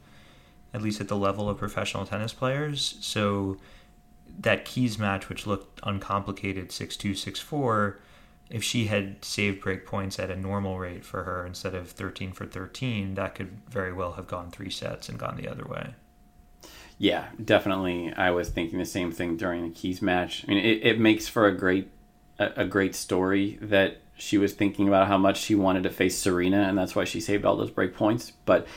[0.74, 2.98] at least at the level of professional tennis players.
[3.02, 3.58] So
[4.40, 8.00] that Keys match, which looked uncomplicated, six two six four
[8.50, 12.32] if she had saved break points at a normal rate for her instead of 13
[12.32, 15.94] for 13, that could very well have gone three sets and gone the other way.
[16.98, 18.14] Yeah, definitely.
[18.14, 20.44] I was thinking the same thing during the Keys match.
[20.48, 21.90] I mean, it, it makes for a great
[22.40, 26.18] a, a great story that she was thinking about how much she wanted to face
[26.18, 28.32] Serena, and that's why she saved all those break points.
[28.46, 28.68] But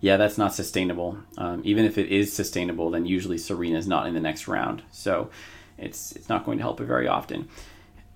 [0.00, 1.18] yeah, that's not sustainable.
[1.36, 4.82] Um, even if it is sustainable, then usually Serena is not in the next round,
[4.90, 5.30] so
[5.76, 7.48] it's it's not going to help her very often.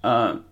[0.02, 0.44] Um,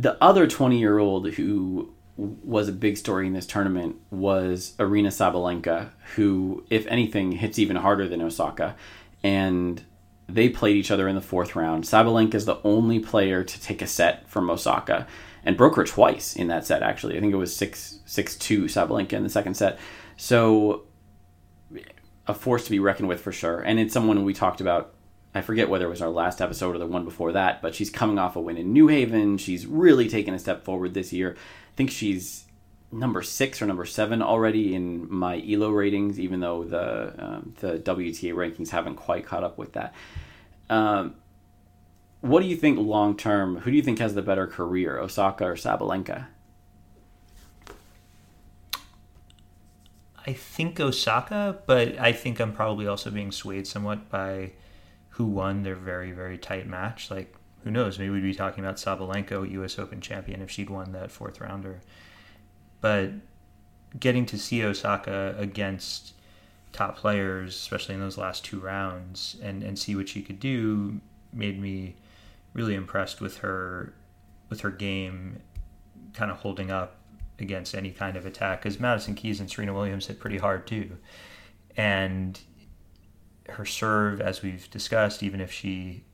[0.00, 5.08] the other 20 year old who was a big story in this tournament was Aryna
[5.08, 8.76] Sabalenka, who, if anything, hits even harder than Osaka.
[9.22, 9.84] And
[10.26, 11.84] they played each other in the fourth round.
[11.84, 15.06] Sabalenka is the only player to take a set from Osaka
[15.44, 17.16] and broke her twice in that set, actually.
[17.16, 19.78] I think it was 6 6 2 Sabalenka in the second set.
[20.16, 20.84] So,
[22.26, 23.60] a force to be reckoned with for sure.
[23.60, 24.94] And it's someone we talked about
[25.34, 27.90] I forget whether it was our last episode or the one before that, but she's
[27.90, 29.38] coming off a win in New Haven.
[29.38, 31.36] She's really taken a step forward this year.
[31.36, 32.46] I think she's
[32.92, 37.78] number six or number seven already in my Elo ratings, even though the um, the
[37.78, 39.94] WTA rankings haven't quite caught up with that.
[40.68, 41.14] Um,
[42.20, 43.58] what do you think long term?
[43.58, 46.26] Who do you think has the better career, Osaka or Sabalenka?
[50.26, 54.52] I think Osaka, but I think I'm probably also being swayed somewhat by
[55.20, 57.10] who won their very very tight match.
[57.10, 57.98] Like who knows?
[57.98, 59.78] Maybe we'd be talking about Sabalenka, U.S.
[59.78, 61.82] Open champion, if she'd won that fourth rounder.
[62.80, 63.10] But
[63.98, 66.14] getting to see Osaka against
[66.72, 71.02] top players, especially in those last two rounds, and and see what she could do,
[71.34, 71.96] made me
[72.54, 73.92] really impressed with her
[74.48, 75.42] with her game,
[76.14, 76.96] kind of holding up
[77.38, 78.62] against any kind of attack.
[78.62, 80.96] Because Madison Keys and Serena Williams hit pretty hard too,
[81.76, 82.40] and
[83.50, 86.04] her serve, as we've discussed, even if she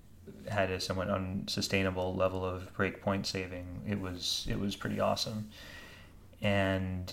[0.48, 5.48] had a somewhat unsustainable level of break point saving, it was it was pretty awesome.
[6.40, 7.12] And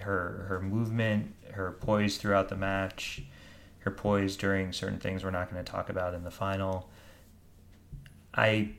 [0.00, 3.22] her her movement, her poise throughout the match,
[3.80, 6.90] her poise during certain things we're not going to talk about in the final.
[8.34, 8.70] I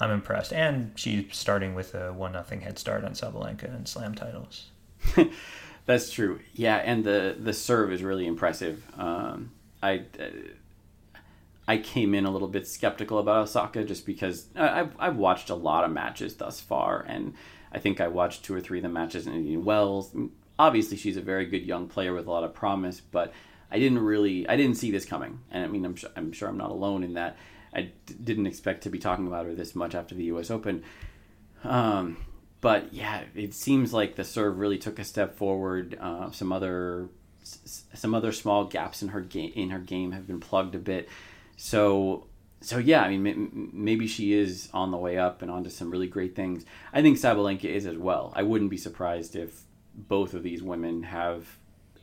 [0.00, 4.14] I'm impressed, and she's starting with a one nothing head start on Sabalenka and Slam
[4.14, 4.70] titles.
[5.86, 6.40] That's true.
[6.54, 8.84] Yeah, and the the serve is really impressive.
[8.98, 10.02] Um, I
[11.66, 15.54] I came in a little bit skeptical about Osaka just because I've I've watched a
[15.54, 17.34] lot of matches thus far, and
[17.72, 20.14] I think I watched two or three of the matches in Indian Wells.
[20.58, 23.32] Obviously, she's a very good young player with a lot of promise, but
[23.70, 26.48] I didn't really I didn't see this coming, and I mean I'm sure, I'm sure
[26.48, 27.36] I'm not alone in that.
[27.74, 30.50] I d- didn't expect to be talking about her this much after the U.S.
[30.50, 30.82] Open.
[31.64, 32.16] Um,
[32.62, 35.98] but yeah, it seems like the serve really took a step forward.
[36.00, 37.08] Uh, some other
[37.94, 41.08] some other small gaps in her game in her game have been plugged a bit.
[41.56, 42.26] So
[42.60, 46.06] so yeah, I mean maybe she is on the way up and onto some really
[46.06, 46.64] great things.
[46.92, 48.32] I think Sabalenka is as well.
[48.34, 49.62] I wouldn't be surprised if
[49.94, 51.46] both of these women have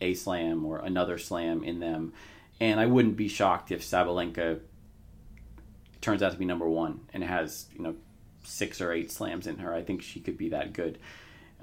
[0.01, 2.13] a slam or another slam in them,
[2.59, 4.59] and I wouldn't be shocked if Sabalenka
[6.01, 7.95] turns out to be number one and has you know
[8.43, 9.73] six or eight slams in her.
[9.73, 10.99] I think she could be that good.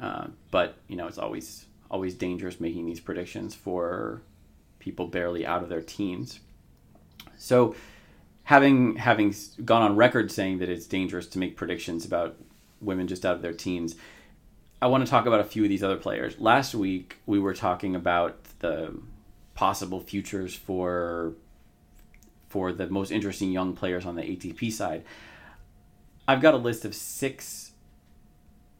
[0.01, 4.23] Uh, but you know, it's always always dangerous making these predictions for
[4.79, 6.41] people barely out of their teens.
[7.37, 7.77] So,
[8.45, 12.37] having having gone on record saying that it's dangerous to make predictions about
[12.81, 13.95] women just out of their teens,
[14.81, 16.41] I want to talk about a few of these other players.
[16.41, 18.99] Last week we were talking about the
[19.55, 21.35] possible futures for
[22.49, 25.05] for the most interesting young players on the ATP side.
[26.27, 27.72] I've got a list of six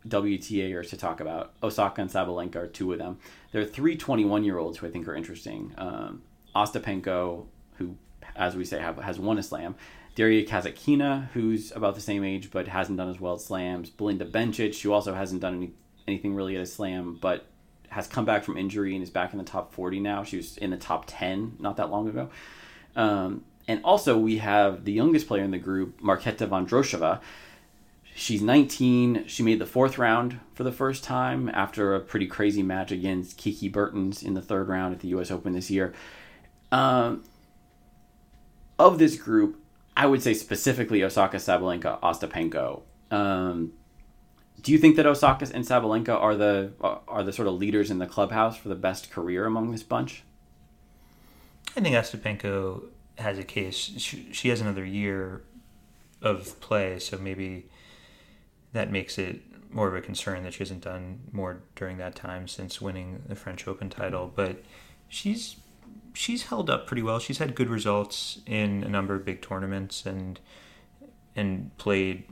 [0.07, 1.53] WTAers to talk about.
[1.63, 3.19] Osaka and Sabalenka are two of them.
[3.53, 5.75] There are three 21 year olds who I think are interesting.
[5.79, 6.23] Um,
[6.55, 7.97] Ostapenko, who,
[8.37, 9.75] as we say, have, has won a slam.
[10.15, 13.89] Daria Kasatkina, who's about the same age but hasn't done as well at slams.
[13.91, 15.73] Belinda Bencic, who also hasn't done any,
[16.07, 17.47] anything really at a slam but
[17.89, 20.25] has come back from injury and is back in the top 40 now.
[20.25, 22.31] She was in the top 10 not that long ago.
[22.97, 27.21] Um, and also, we have the youngest player in the group, Marketa Vondrousova.
[28.15, 29.25] She's 19.
[29.27, 33.39] She made the fourth round for the first time after a pretty crazy match against
[33.39, 35.31] Kiki Bertens in the third round at the U.S.
[35.31, 35.95] Open this year.
[36.71, 37.25] Um,
[38.79, 39.59] of this group,
[39.97, 42.83] I would say specifically Osaka, Sabalenka, Ostapenko.
[43.11, 43.73] Um,
[44.61, 46.73] do you think that Osaka and Sabalenka are the
[47.09, 50.23] are the sort of leaders in the clubhouse for the best career among this bunch?
[51.77, 52.85] I think Ostapenko
[53.19, 53.77] has a case.
[53.77, 55.43] She, she has another year
[56.21, 57.67] of play, so maybe
[58.73, 62.47] that makes it more of a concern that she hasn't done more during that time
[62.47, 64.31] since winning the French Open title.
[64.35, 64.63] But
[65.09, 65.57] she's
[66.13, 67.19] she's held up pretty well.
[67.19, 70.39] She's had good results in a number of big tournaments and
[71.35, 72.25] and played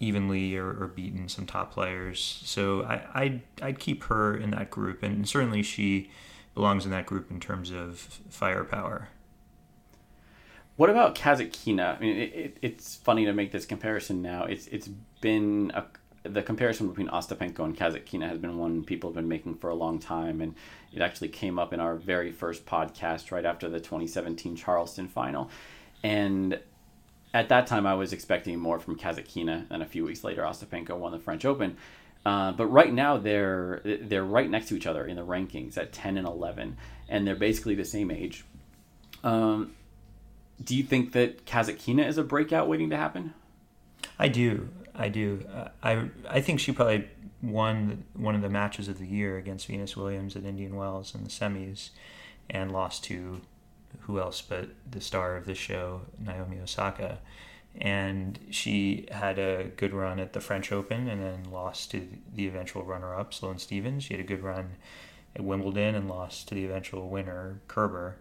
[0.00, 2.40] evenly or, or beaten some top players.
[2.44, 6.10] So I I'd, I'd keep her in that group, and certainly she
[6.54, 9.08] belongs in that group in terms of firepower.
[10.78, 11.96] What about Kasatkina?
[11.96, 14.44] I mean, it, it, it's funny to make this comparison now.
[14.44, 14.86] It's it's
[15.20, 15.86] been a,
[16.22, 19.74] the comparison between Ostapenko and Kasatkina has been one people have been making for a
[19.74, 20.54] long time, and
[20.92, 25.50] it actually came up in our very first podcast right after the 2017 Charleston final,
[26.04, 26.60] and
[27.34, 30.96] at that time I was expecting more from Kasatkina, and a few weeks later Ostapenko
[30.96, 31.76] won the French Open.
[32.24, 35.92] Uh, but right now they're they're right next to each other in the rankings at
[35.92, 36.76] 10 and 11,
[37.08, 38.44] and they're basically the same age.
[39.24, 39.74] Um,
[40.62, 43.34] do you think that Kasatkina is a breakout waiting to happen?
[44.18, 44.68] I do.
[44.94, 45.44] I do.
[45.52, 47.08] Uh, I I think she probably
[47.40, 51.22] won one of the matches of the year against Venus Williams at Indian Wells in
[51.22, 51.90] the semis,
[52.50, 53.40] and lost to
[54.00, 57.18] who else but the star of this show, Naomi Osaka.
[57.80, 62.48] And she had a good run at the French Open and then lost to the
[62.48, 64.04] eventual runner up, Sloane Stevens.
[64.04, 64.76] She had a good run
[65.36, 68.16] at Wimbledon and lost to the eventual winner, Kerber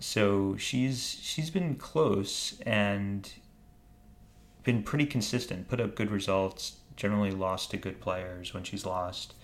[0.00, 3.32] so she's she's been close and
[4.64, 9.34] been pretty consistent, put up good results, generally lost to good players when she's lost.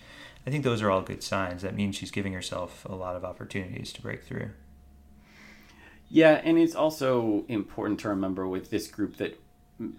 [0.45, 1.63] I think those are all good signs.
[1.63, 4.51] That means she's giving herself a lot of opportunities to break through.
[6.09, 9.39] Yeah, and it's also important to remember with this group that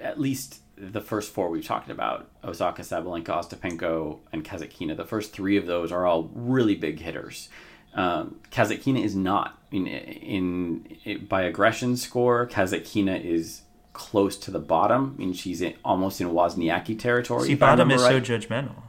[0.01, 5.33] at least the first four we've talked about Osaka, Sabalenka, Ostapenko, and Kasatkina the first
[5.33, 7.49] three of those are all really big hitters.
[7.95, 12.47] Um, Kasatkina is not in, in, in by aggression score.
[12.47, 15.15] Kasatkina is close to the bottom.
[15.17, 17.49] I mean, she's in, almost in Wozniacki territory.
[17.49, 18.25] See, bottom is right.
[18.25, 18.83] so judgmental.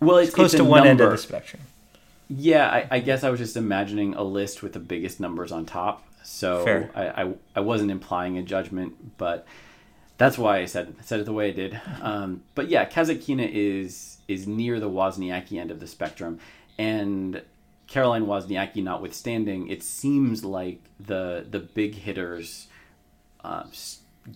[0.00, 0.90] Well, it's, it's close it's to one number.
[0.90, 1.62] end of the spectrum.
[2.28, 5.64] Yeah, I, I, guess I was just imagining a list with the biggest numbers on
[5.64, 6.02] top.
[6.24, 9.46] So I, I, I wasn't implying a judgment, but
[10.18, 11.80] that's why I said said it the way I did.
[12.02, 16.40] Um, but yeah, Kasatkina is is near the Wozniacki end of the spectrum,
[16.78, 17.42] and
[17.86, 22.66] Caroline Wozniacki notwithstanding, it seems like the the big hitters
[23.44, 23.64] uh,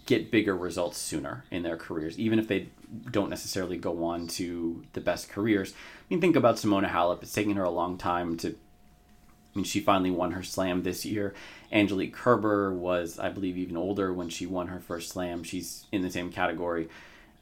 [0.07, 2.69] get bigger results sooner in their careers, even if they
[3.11, 5.73] don't necessarily go on to the best careers.
[5.73, 5.77] I
[6.09, 7.23] mean, think about Simona Halep.
[7.23, 8.51] It's taken her a long time to.
[8.51, 11.35] I mean, she finally won her slam this year.
[11.73, 15.43] Angelique Kerber was, I believe, even older when she won her first slam.
[15.43, 16.89] She's in the same category.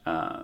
[0.07, 0.43] Uh,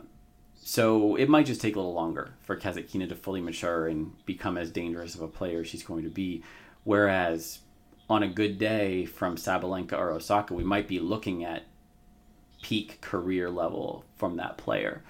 [0.68, 4.58] so it might just take a little longer for Kasatkina to fully mature and become
[4.58, 6.42] as dangerous of a player she's going to be.
[6.84, 7.60] Whereas
[8.10, 11.66] on a good day from Sabalenka or Osaka, we might be looking at
[12.64, 15.04] peak career level from that player.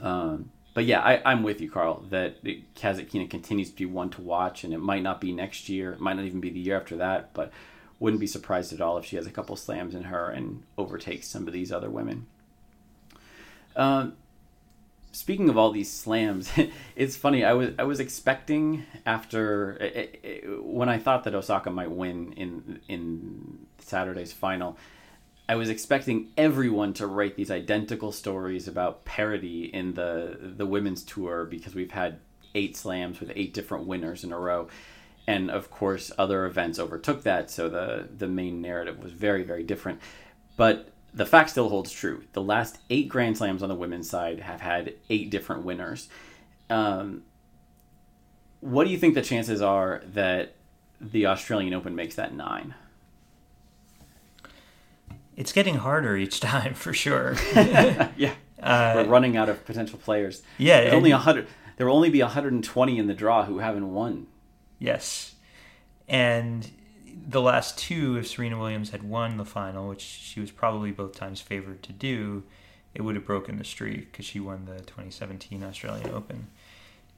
[0.00, 4.22] Um, but yeah, I, am with you, Carl, that Kasatkina continues to be one to
[4.22, 6.78] watch, and it might not be next year, it might not even be the year
[6.78, 7.52] after that, but
[7.98, 11.28] wouldn't be surprised at all if she has a couple slams in her and overtakes
[11.28, 12.26] some of these other women.
[13.76, 14.14] Um,
[15.12, 16.50] speaking of all these slams,
[16.96, 17.44] it's funny.
[17.44, 22.32] I was I was expecting after it, it, when I thought that Osaka might win
[22.32, 24.76] in in Saturday's final,
[25.48, 31.02] I was expecting everyone to write these identical stories about parity in the the women's
[31.02, 32.20] tour because we've had
[32.54, 34.68] eight slams with eight different winners in a row.
[35.26, 39.62] And of course, other events overtook that, so the the main narrative was very very
[39.62, 40.00] different.
[40.56, 42.24] But the fact still holds true.
[42.32, 46.08] The last eight Grand Slams on the women's side have had eight different winners.
[46.68, 47.22] Um,
[48.60, 50.54] what do you think the chances are that
[51.00, 52.74] the Australian Open makes that nine?
[55.36, 57.34] It's getting harder each time for sure.
[57.54, 60.42] yeah, Uh, we're running out of potential players.
[60.58, 61.46] yeah, There's only hundred.
[61.76, 64.26] There will only be 120 in the draw who haven't won.
[64.78, 65.34] Yes.
[66.08, 66.70] And
[67.30, 71.14] the last two, if Serena Williams had won the final, which she was probably both
[71.14, 72.42] times favored to do,
[72.92, 76.48] it would have broken the streak because she won the 2017 Australian Open.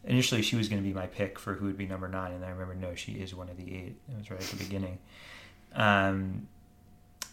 [0.04, 2.44] Initially, she was going to be my pick for who would be number nine, and
[2.44, 3.96] I remember, no, she is one of the eight.
[4.10, 4.98] It was right at the beginning.
[5.74, 6.48] Um,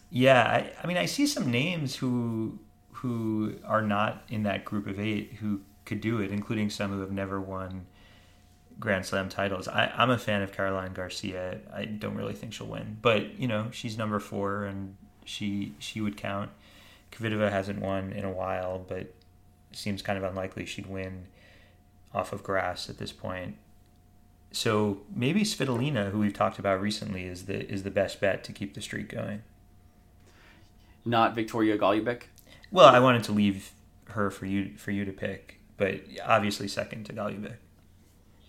[0.10, 2.60] yeah, I, I mean, I see some names who
[2.94, 7.00] who are not in that group of eight who could do it, including some who
[7.00, 7.86] have never won
[8.80, 9.68] Grand Slam titles.
[9.68, 11.60] I, I'm a fan of Caroline Garcia.
[11.74, 16.02] I don't really think she'll win, but you know she's number four, and she she
[16.02, 16.52] would count.
[17.12, 19.14] Kvitova hasn't won in a while, but
[19.72, 21.26] seems kind of unlikely she'd win
[22.14, 23.56] off of grass at this point.
[24.52, 28.54] So maybe Svitolina, who we've talked about recently, is the is the best bet to
[28.54, 29.44] keep the streak going.
[31.06, 32.24] Not Viktorija Golubic.
[32.72, 33.72] Well, I wanted to leave
[34.10, 37.58] her for you for you to pick, but obviously second to Golubic.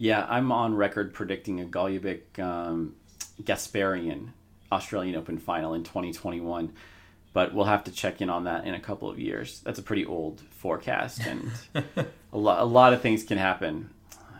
[0.00, 2.94] Yeah, I'm on record predicting a Golubic um,
[3.42, 4.30] Gasparyan
[4.72, 6.72] Australian Open final in 2021,
[7.34, 9.60] but we'll have to check in on that in a couple of years.
[9.60, 13.90] That's a pretty old forecast, and a, lot, a lot of things can happen,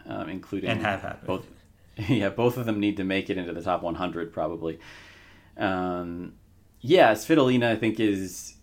[0.07, 1.27] um, including And have happened.
[1.27, 1.47] both.
[2.09, 4.81] Yeah, both of them need to make it into the top 100 probably.
[5.59, 6.33] Um,
[6.81, 8.55] yeah, Svitolina I think is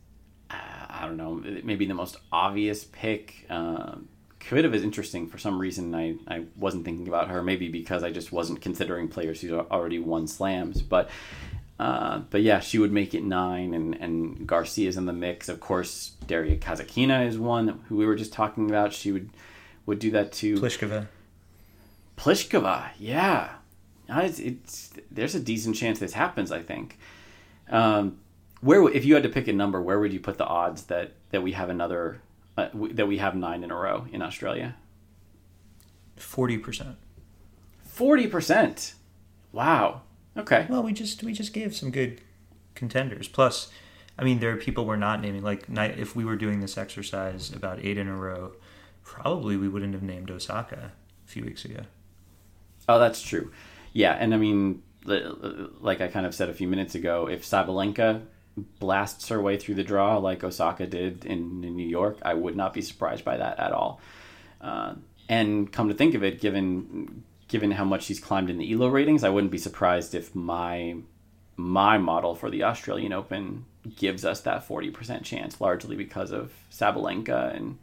[0.50, 0.56] uh,
[0.90, 3.46] I don't know maybe the most obvious pick.
[3.52, 4.10] Um,
[4.48, 5.94] Kvitova is interesting for some reason.
[5.94, 10.00] I, I wasn't thinking about her maybe because I just wasn't considering players who already
[10.00, 10.82] won slams.
[10.82, 11.10] But
[11.80, 15.50] uh, but yeah, she would make it nine, and and Garcia's in the mix.
[15.50, 18.94] Of course, Daria Kasatkina is one who we were just talking about.
[18.94, 19.30] She would
[19.86, 20.56] would do that too.
[20.56, 21.08] Pliskova.
[22.18, 23.50] Pliskova, yeah,
[24.10, 26.52] Uh, it's, it's there's a decent chance this happens.
[26.52, 26.98] I think.
[27.70, 28.20] Um,
[28.62, 31.12] where if you had to pick a number, where would you put the odds that
[31.32, 32.22] that we have another
[32.58, 34.76] uh, w- that we have nine in a row in Australia?
[36.16, 36.98] Forty percent.
[37.86, 38.96] Forty percent.
[39.52, 40.02] Wow.
[40.36, 40.66] Okay.
[40.70, 42.22] Well, we just we just gave some good
[42.76, 43.28] contenders.
[43.28, 43.70] Plus,
[44.18, 45.44] I mean, there are people we're not naming.
[45.44, 48.54] Like, if we were doing this exercise about eight in a row,
[49.04, 50.92] probably we wouldn't have named Osaka
[51.26, 51.82] a few weeks ago.
[52.90, 53.52] Oh, that's true.
[53.94, 58.22] Yeah, and I mean, like I kind of said a few minutes ago, if Sabalenka
[58.80, 62.56] blasts her way through the draw like Osaka did in, in New York, I would
[62.56, 64.02] not be surprised by that at all.
[64.60, 64.96] Uh,
[65.30, 68.90] and come to think of it, given given how much she's climbed in the Elo
[68.90, 70.96] ratings, I wouldn't be surprised if my
[71.56, 76.54] my model for the Australian Open gives us that forty percent chance, largely because of
[76.72, 77.78] Sabalenka and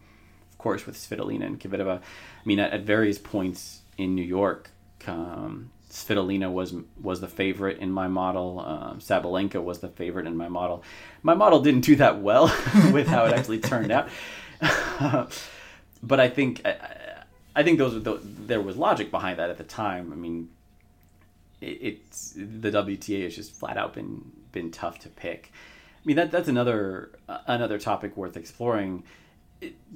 [0.52, 1.98] of course with Svitolina and Kvitova.
[1.98, 4.70] I mean, at, at various points in New York,
[5.06, 8.58] um, Svitolina was was the favorite in my model.
[8.58, 10.82] Um, Sabalenka was the favorite in my model.
[11.22, 12.46] My model didn't do that well
[12.92, 14.08] with how it actually turned out,
[16.02, 16.76] but I think I,
[17.54, 20.12] I think those the, there was logic behind that at the time.
[20.12, 20.48] I mean,
[21.60, 25.52] it, it's the WTA has just flat out been been tough to pick.
[25.52, 27.10] I mean that that's another
[27.46, 29.04] another topic worth exploring.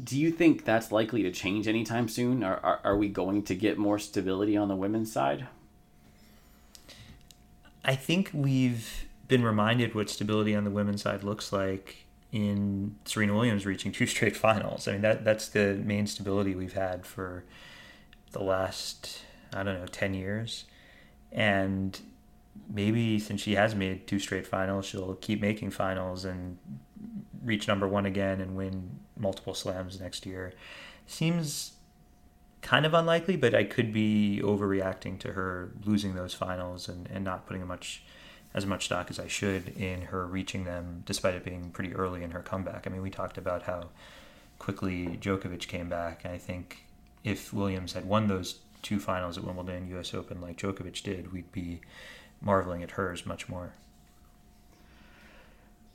[0.04, 2.44] Do you think that's likely to change anytime soon?
[2.44, 5.48] Are, are, are we going to get more stability on the women's side?
[7.88, 13.34] I think we've been reminded what stability on the women's side looks like in Serena
[13.34, 14.86] Williams reaching two straight finals.
[14.86, 17.44] I mean that that's the main stability we've had for
[18.32, 19.22] the last
[19.54, 20.66] I don't know ten years,
[21.32, 21.98] and
[22.68, 26.58] maybe since she has made two straight finals, she'll keep making finals and
[27.42, 30.52] reach number one again and win multiple slams next year.
[31.06, 31.72] Seems
[32.62, 37.24] kind of unlikely, but I could be overreacting to her losing those finals and, and
[37.24, 38.02] not putting much
[38.54, 42.22] as much stock as I should in her reaching them, despite it being pretty early
[42.22, 42.86] in her comeback.
[42.86, 43.88] I mean, we talked about how
[44.58, 46.84] quickly Djokovic came back, I think
[47.24, 50.14] if Williams had won those two finals at Wimbledon, U.S.
[50.14, 51.80] Open, like Djokovic did, we'd be
[52.40, 53.72] marveling at hers much more.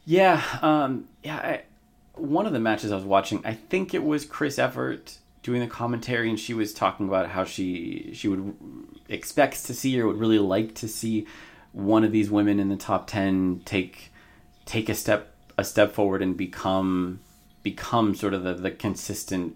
[0.05, 1.37] Yeah, um, yeah.
[1.37, 1.61] I,
[2.15, 5.67] one of the matches I was watching, I think it was Chris Evert doing the
[5.67, 8.55] commentary, and she was talking about how she she would
[9.09, 11.27] expects to see or would really like to see
[11.73, 14.11] one of these women in the top ten take
[14.65, 17.19] take a step a step forward and become
[17.61, 19.55] become sort of the, the consistent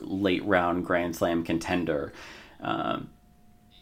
[0.00, 2.12] late round Grand Slam contender,
[2.60, 3.10] um,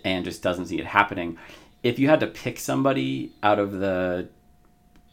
[0.04, 1.38] and just doesn't see it happening.
[1.82, 4.28] If you had to pick somebody out of the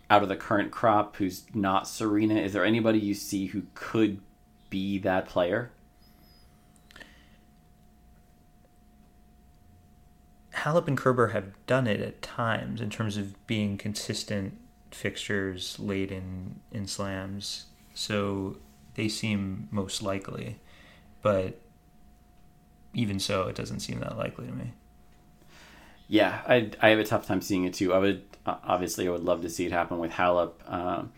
[0.10, 4.20] out of the current crop who's not Serena, is there anybody you see who could
[4.70, 5.72] be that player?
[10.56, 14.58] Halep and Kerber have done it at times in terms of being consistent
[14.92, 17.66] fixtures late in, in slams.
[17.94, 18.58] So
[18.96, 20.60] they seem most likely.
[21.22, 21.60] But
[22.94, 24.74] even so, it doesn't seem that likely to me.
[26.08, 27.94] Yeah, I, I have a tough time seeing it too.
[27.94, 30.52] I would obviously I would love to see it happen with Halep.
[30.68, 31.12] Um,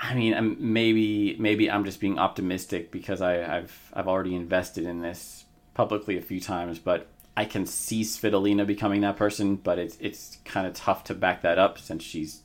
[0.00, 5.00] I mean, maybe maybe I'm just being optimistic because I, have I've already invested in
[5.00, 5.44] this
[5.74, 7.08] publicly a few times, but
[7.38, 11.42] I can see Svitolina becoming that person, but it's it's kind of tough to back
[11.42, 12.42] that up since she's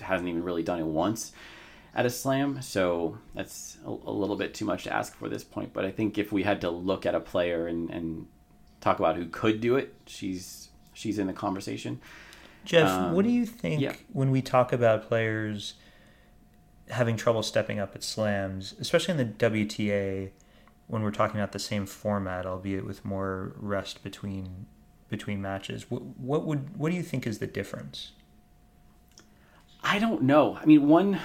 [0.00, 1.30] hasn't even really done it once
[1.94, 2.60] at a slam.
[2.60, 5.72] So that's a, a, little bit too much to ask for this point.
[5.72, 8.26] But I think if we had to look at a player and, and
[8.80, 12.00] talk about who could do it, she's she's in the conversation.
[12.64, 13.94] Jeff, um, what do you think yeah.
[14.12, 15.74] when we talk about players
[16.90, 20.30] having trouble stepping up at slams, especially in the WTA,
[20.88, 24.66] when we're talking about the same format, albeit with more rest between
[25.08, 25.90] between matches?
[25.90, 28.12] What, what would what do you think is the difference?
[29.82, 30.58] I don't know.
[30.60, 31.20] I mean, one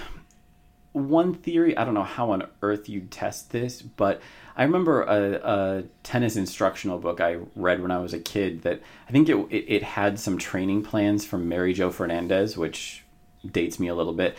[0.92, 1.76] one theory.
[1.76, 4.22] I don't know how on earth you'd test this, but
[4.56, 8.80] I remember a, a, tennis instructional book I read when I was a kid that
[9.08, 13.04] I think it, it, it had some training plans from Mary Jo Fernandez, which
[13.44, 14.36] dates me a little bit.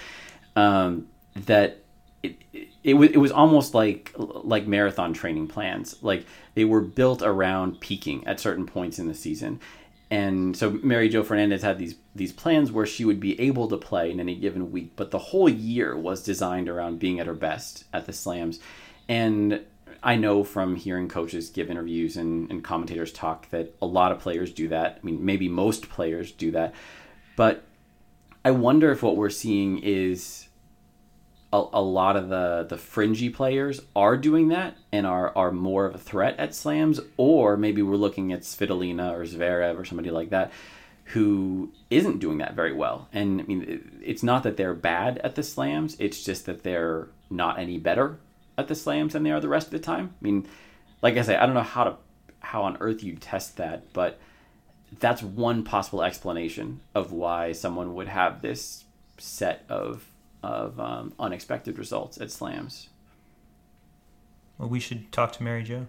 [0.55, 1.83] Um, that
[2.23, 6.01] it, it, it, was, it was almost like like marathon training plans.
[6.01, 9.59] Like they were built around peaking at certain points in the season
[10.11, 13.77] and so Mary Jo Fernandez had these these plans where she would be able to
[13.77, 17.33] play in any given week, but the whole year was designed around being at her
[17.33, 18.59] best at the slams.
[19.09, 19.61] And
[20.03, 24.19] I know from hearing coaches give interviews and, and commentators talk that a lot of
[24.19, 24.99] players do that.
[25.01, 26.73] I mean, maybe most players do that,
[27.35, 27.63] but
[28.43, 30.44] I wonder if what we're seeing is
[31.55, 35.85] a, a lot of the the fringy players are doing that and are are more
[35.85, 40.11] of a threat at slams, or maybe we're looking at Svitolina or Zverev or somebody
[40.11, 40.51] like that
[41.09, 43.07] who isn't doing that very well.
[43.13, 47.07] And I mean, it's not that they're bad at the slams; it's just that they're
[47.29, 48.17] not any better
[48.57, 50.13] at the slams than they are the rest of the time.
[50.21, 50.47] I mean,
[51.01, 51.95] like I say, I don't know how to
[52.39, 54.19] how on earth you test that, but
[54.99, 58.85] that's one possible explanation of why someone would have this
[59.17, 60.05] set of
[60.45, 62.89] of um, unexpected results at slams.
[64.57, 65.87] Well, we should talk to Mary Jo.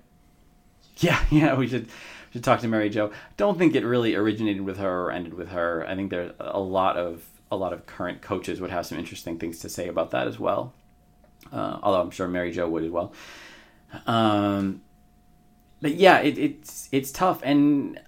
[0.98, 1.88] Yeah, yeah, we should
[2.32, 3.12] should talk to Mary Jo.
[3.36, 5.86] Don't think it really originated with her or ended with her.
[5.86, 9.38] I think there's a lot of a lot of current coaches would have some interesting
[9.38, 10.72] things to say about that as well.
[11.52, 13.12] Uh, although I'm sure Mary Jo would as well.
[14.06, 14.82] Um,
[15.80, 18.00] but yeah, it, it's it's tough, and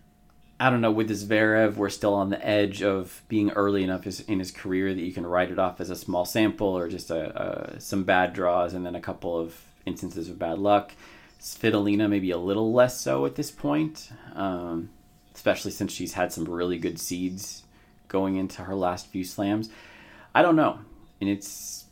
[0.61, 4.41] I don't know, with Zverev, we're still on the edge of being early enough in
[4.41, 7.77] his career that you can write it off as a small sample or just a,
[7.77, 9.55] a some bad draws and then a couple of
[9.87, 10.93] instances of bad luck.
[11.41, 14.91] Svitolina maybe a little less so at this point, um,
[15.33, 17.63] especially since she's had some really good seeds
[18.09, 19.71] going into her last few slams.
[20.35, 20.81] I don't know,
[21.21, 21.85] and it's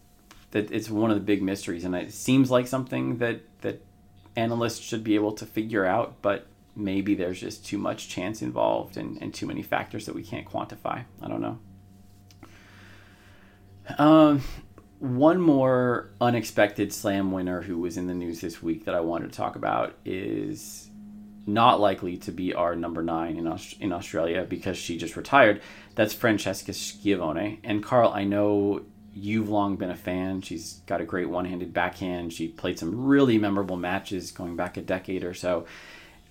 [0.50, 3.84] that it's one of the big mysteries, and it seems like something that that
[4.34, 8.96] analysts should be able to figure out, but maybe there's just too much chance involved
[8.96, 11.04] and, and too many factors that we can't quantify.
[11.22, 11.58] I don't know.
[13.98, 14.42] Um,
[14.98, 19.32] one more unexpected slam winner who was in the news this week that I wanted
[19.32, 20.90] to talk about is
[21.46, 25.62] not likely to be our number nine in, Aust- in Australia because she just retired.
[25.94, 27.60] That's Francesca Schiavone.
[27.62, 28.82] And Carl, I know
[29.14, 30.42] you've long been a fan.
[30.42, 32.32] She's got a great one handed backhand.
[32.32, 35.66] She played some really memorable matches going back a decade or so.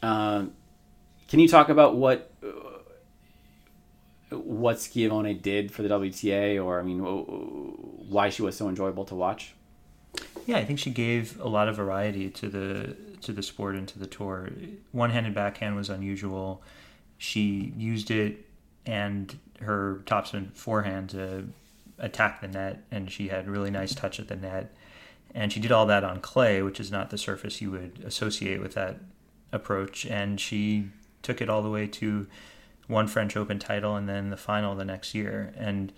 [0.01, 0.53] Um,
[1.27, 6.99] can you talk about what uh, what Schiavone did for the WTA, or I mean,
[6.99, 9.53] why she was so enjoyable to watch?
[10.45, 13.87] Yeah, I think she gave a lot of variety to the to the sport and
[13.87, 14.49] to the tour.
[14.91, 16.61] One-handed backhand was unusual.
[17.17, 18.45] She used it
[18.85, 21.47] and her topspin forehand to
[21.97, 24.75] attack the net, and she had really nice touch at the net.
[25.33, 28.61] And she did all that on clay, which is not the surface you would associate
[28.61, 28.99] with that
[29.55, 30.89] approach, and she
[31.23, 32.27] took it all the way to
[32.87, 35.53] one French Open title and then the final the next year.
[35.57, 35.91] And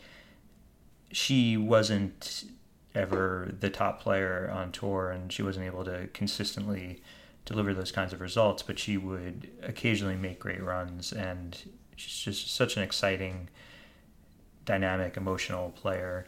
[1.12, 2.46] she wasn't
[2.96, 7.02] ever the top player on tour, and she wasn't able to consistently
[7.46, 11.58] deliver those kinds of results, but she would occasionally make great runs, and
[11.96, 13.50] she's just such an exciting,
[14.66, 16.26] dynamic, emotional player.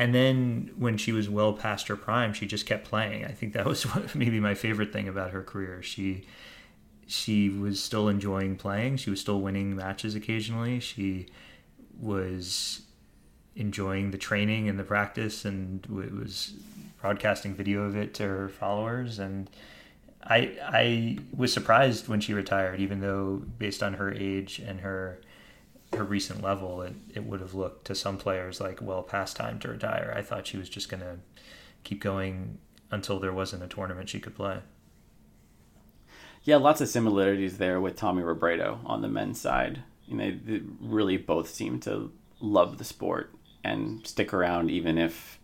[0.00, 3.26] And then when she was well past her prime, she just kept playing.
[3.26, 5.82] I think that was maybe my favorite thing about her career.
[5.82, 6.24] She
[7.06, 8.96] she was still enjoying playing.
[8.96, 10.80] She was still winning matches occasionally.
[10.80, 11.26] She
[12.00, 12.80] was
[13.54, 16.54] enjoying the training and the practice, and was
[17.02, 19.18] broadcasting video of it to her followers.
[19.18, 19.50] And
[20.24, 25.20] I I was surprised when she retired, even though based on her age and her
[25.92, 29.58] her recent level, it, it would have looked to some players like well past time
[29.60, 30.12] to retire.
[30.16, 31.18] I thought she was just going to
[31.84, 32.58] keep going
[32.90, 34.60] until there wasn't a tournament she could play.
[36.42, 39.82] Yeah, lots of similarities there with Tommy Robredo on the men's side.
[40.06, 45.38] You know, they really both seem to love the sport and stick around, even if,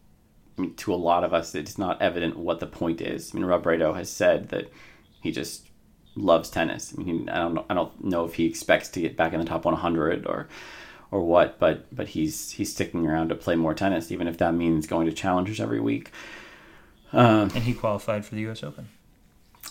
[0.57, 3.33] I mean, to a lot of us, it's not evident what the point is.
[3.33, 4.71] I mean, Robredo has said that
[5.21, 5.69] he just
[6.17, 6.95] loves tennis.
[6.97, 9.39] I mean, I don't know, I don't know if he expects to get back in
[9.39, 10.49] the top 100 or
[11.11, 14.55] or what, but but he's he's sticking around to play more tennis, even if that
[14.55, 16.11] means going to challengers every week.
[17.13, 18.63] Um, and he qualified for the U.S.
[18.65, 18.89] Open.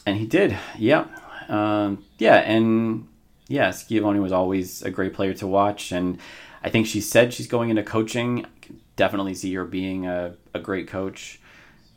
[0.06, 1.08] And he did, yeah,
[1.50, 3.08] um, yeah, and
[3.48, 6.20] yeah, Schiavone was always a great player to watch, and
[6.64, 8.46] I think she said she's going into coaching.
[8.46, 11.39] I can definitely see her being a, a great coach.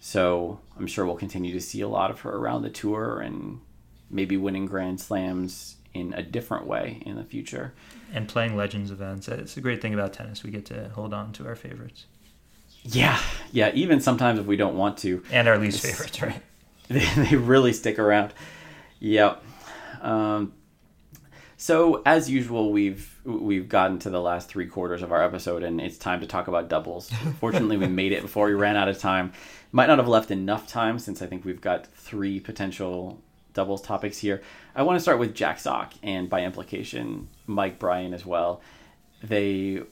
[0.00, 3.60] So I'm sure we'll continue to see a lot of her around the tour and
[4.10, 7.74] maybe winning Grand Slams in a different way in the future.
[8.12, 9.28] And playing Legends events.
[9.28, 10.42] It's a great thing about tennis.
[10.42, 12.06] We get to hold on to our favorites.
[12.84, 13.20] Yeah,
[13.52, 13.70] yeah.
[13.74, 16.42] Even sometimes if we don't want to, and our least favorites, right?
[16.88, 18.32] They, they really stick around.
[19.00, 19.44] Yep.
[20.00, 20.54] Um,
[21.58, 25.82] so as usual, we've we've gotten to the last three quarters of our episode, and
[25.82, 27.10] it's time to talk about doubles.
[27.40, 29.32] Fortunately, we made it before we ran out of time.
[29.70, 33.20] Might not have left enough time since I think we've got three potential
[33.54, 34.42] doubles topics here.
[34.74, 38.60] I want to start with Jack Sock and by implication Mike Bryan as well.
[39.22, 39.82] They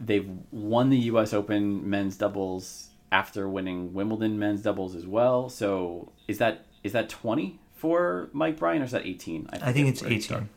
[0.00, 1.32] they've won the U.S.
[1.32, 5.48] Open men's doubles after winning Wimbledon men's doubles as well.
[5.48, 9.48] So is that is that twenty for Mike Bryan or is that eighteen?
[9.52, 10.48] I, I think it's eighteen.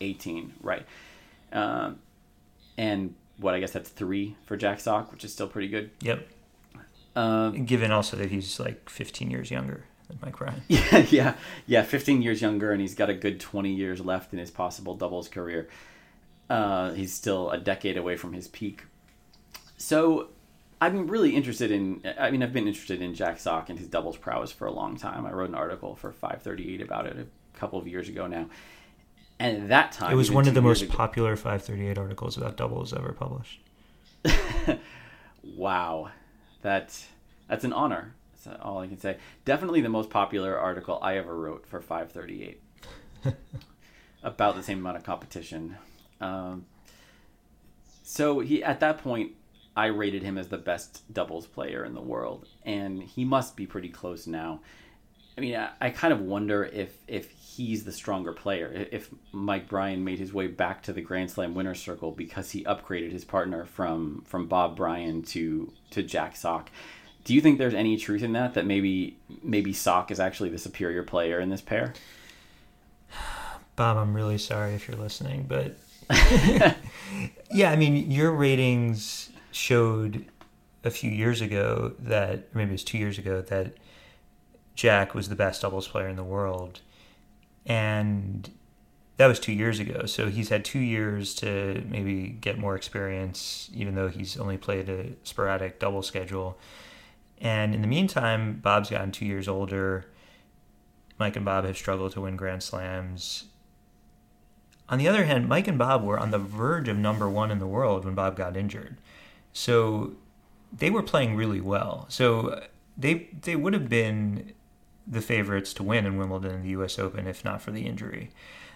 [0.00, 0.86] Eighteen, right?
[1.52, 1.98] Um,
[2.78, 5.90] and what I guess that's three for Jack Sock, which is still pretty good.
[6.00, 6.26] Yep.
[7.16, 9.84] Um, Given also that he's like fifteen years younger.
[10.22, 10.62] Mike Bryan.
[10.68, 11.34] Yeah, yeah,
[11.66, 11.82] yeah.
[11.82, 15.28] Fifteen years younger, and he's got a good twenty years left in his possible doubles
[15.28, 15.68] career.
[16.48, 18.84] Uh, he's still a decade away from his peak.
[19.76, 20.28] So,
[20.80, 22.02] I'm really interested in.
[22.18, 24.96] I mean, I've been interested in Jack Sock and his doubles prowess for a long
[24.96, 25.26] time.
[25.26, 28.46] I wrote an article for 538 about it a couple of years ago now.
[29.38, 32.56] And at that time, it was one of the most ago, popular 538 articles about
[32.56, 33.60] doubles ever published.
[35.42, 36.10] wow,
[36.60, 37.06] that
[37.48, 38.14] that's an honor.
[38.44, 39.18] That's all I can say.
[39.44, 42.62] Definitely the most popular article I ever wrote for 538.
[44.22, 45.76] About the same amount of competition.
[46.20, 46.66] Um,
[48.02, 49.32] so he at that point,
[49.76, 53.66] I rated him as the best doubles player in the world, and he must be
[53.66, 54.60] pretty close now.
[55.38, 58.88] I mean, I, I kind of wonder if if he's the stronger player.
[58.90, 62.64] If Mike Bryan made his way back to the Grand Slam winner circle because he
[62.64, 66.70] upgraded his partner from from Bob Bryan to to Jack Sock
[67.24, 68.54] do you think there's any truth in that?
[68.54, 71.94] That maybe maybe Sock is actually the superior player in this pair?
[73.76, 75.76] Bob, I'm really sorry if you're listening, but
[77.50, 80.24] yeah, I mean, your ratings showed
[80.84, 83.74] a few years ago that maybe it was two years ago that
[84.74, 86.80] Jack was the best doubles player in the world,
[87.66, 88.50] and
[89.18, 90.06] that was two years ago.
[90.06, 94.88] So he's had two years to maybe get more experience, even though he's only played
[94.88, 96.58] a sporadic double schedule.
[97.40, 100.06] And in the meantime, Bob's gotten two years older.
[101.18, 103.44] Mike and Bob have struggled to win Grand Slams.
[104.88, 107.58] On the other hand, Mike and Bob were on the verge of number one in
[107.58, 108.98] the world when Bob got injured.
[109.52, 110.16] So
[110.76, 112.06] they were playing really well.
[112.08, 112.64] So
[112.96, 114.52] they they would have been
[115.06, 118.30] the favorites to win in Wimbledon and the US Open if not for the injury.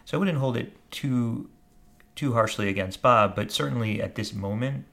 [0.04, 1.50] So I wouldn't hold it too
[2.14, 4.84] too harshly against Bob, but certainly at this moment,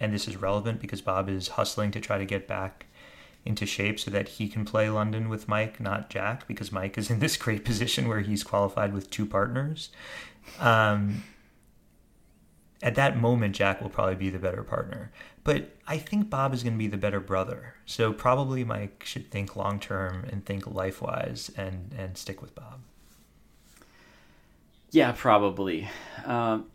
[0.00, 2.86] and this is relevant because Bob is hustling to try to get back
[3.44, 7.10] into shape so that he can play London with Mike, not Jack, because Mike is
[7.10, 9.90] in this great position where he's qualified with two partners.
[10.58, 11.24] Um,
[12.82, 15.10] at that moment, Jack will probably be the better partner.
[15.42, 17.74] But I think Bob is going to be the better brother.
[17.86, 22.54] So probably Mike should think long term and think life wise and, and stick with
[22.54, 22.80] Bob.
[24.90, 25.88] Yeah, probably.
[26.24, 26.66] Um,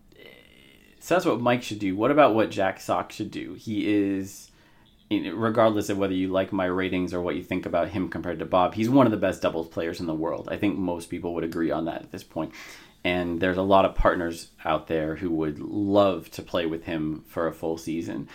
[0.99, 1.95] so that's what Mike should do.
[1.95, 3.53] What about what Jack Sock should do?
[3.53, 4.48] He is
[5.11, 8.45] regardless of whether you like my ratings or what you think about him compared to
[8.45, 10.47] Bob, he's one of the best doubles players in the world.
[10.51, 12.53] I think most people would agree on that at this point.
[13.03, 17.23] And there's a lot of partners out there who would love to play with him
[17.27, 18.27] for a full season.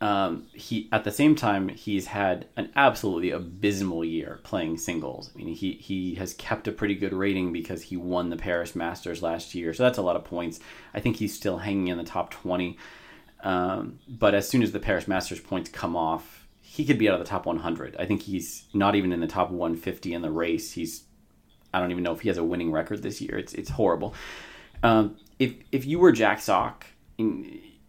[0.00, 5.30] um, he at the same time he's had an absolutely abysmal year playing singles.
[5.34, 8.74] I mean, he he has kept a pretty good rating because he won the Paris
[8.74, 10.58] Masters last year, so that's a lot of points.
[10.94, 12.78] I think he's still hanging in the top twenty.
[13.42, 17.14] Um, but as soon as the Paris Masters points come off, he could be out
[17.14, 17.96] of the top 100.
[17.98, 20.72] I think he's not even in the top 150 in the race.
[20.72, 21.04] He's
[21.72, 23.38] I don't even know if he has a winning record this year.
[23.38, 24.14] It's it's horrible.
[24.82, 26.86] Um, if if you were Jack Sock,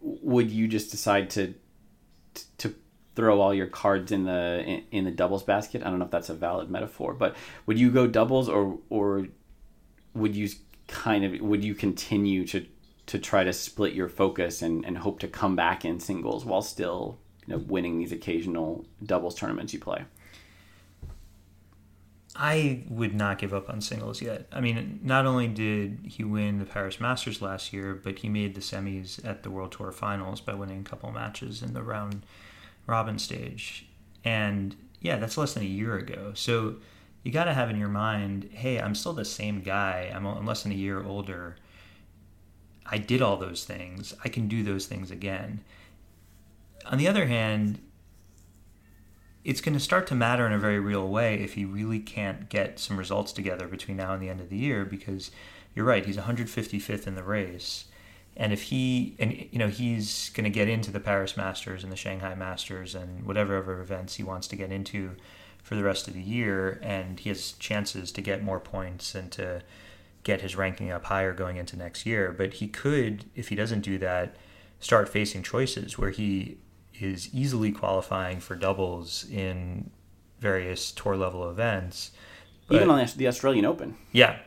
[0.00, 1.54] would you just decide to
[2.58, 2.74] to
[3.14, 5.82] throw all your cards in the in, in, the doubles basket.
[5.82, 7.36] I don't know if that's a valid metaphor, but
[7.66, 9.26] would you go doubles or or
[10.14, 10.48] would you
[10.88, 12.66] kind of would you continue to
[13.06, 16.62] to try to split your focus and, and hope to come back in singles while
[16.62, 20.04] still you know winning these occasional doubles tournaments you play?
[22.34, 24.46] I would not give up on singles yet.
[24.52, 28.54] I mean, not only did he win the Paris Masters last year, but he made
[28.54, 32.24] the semis at the World Tour Finals by winning a couple matches in the round
[32.86, 33.86] robin stage.
[34.24, 36.32] And yeah, that's less than a year ago.
[36.34, 36.76] So
[37.22, 40.10] you got to have in your mind, hey, I'm still the same guy.
[40.14, 41.56] I'm, I'm less than a year older.
[42.86, 44.14] I did all those things.
[44.24, 45.60] I can do those things again.
[46.86, 47.78] On the other hand,
[49.44, 52.48] it's going to start to matter in a very real way if he really can't
[52.48, 55.30] get some results together between now and the end of the year because
[55.74, 57.86] you're right he's 155th in the race
[58.36, 61.92] and if he and you know he's going to get into the Paris Masters and
[61.92, 65.16] the Shanghai Masters and whatever other events he wants to get into
[65.62, 69.30] for the rest of the year and he has chances to get more points and
[69.32, 69.62] to
[70.24, 73.80] get his ranking up higher going into next year but he could if he doesn't
[73.80, 74.36] do that
[74.78, 76.58] start facing choices where he
[77.00, 79.90] is easily qualifying for doubles in
[80.40, 82.10] various tour level events.
[82.66, 83.96] But, Even on the Australian Open.
[84.12, 84.38] Yeah.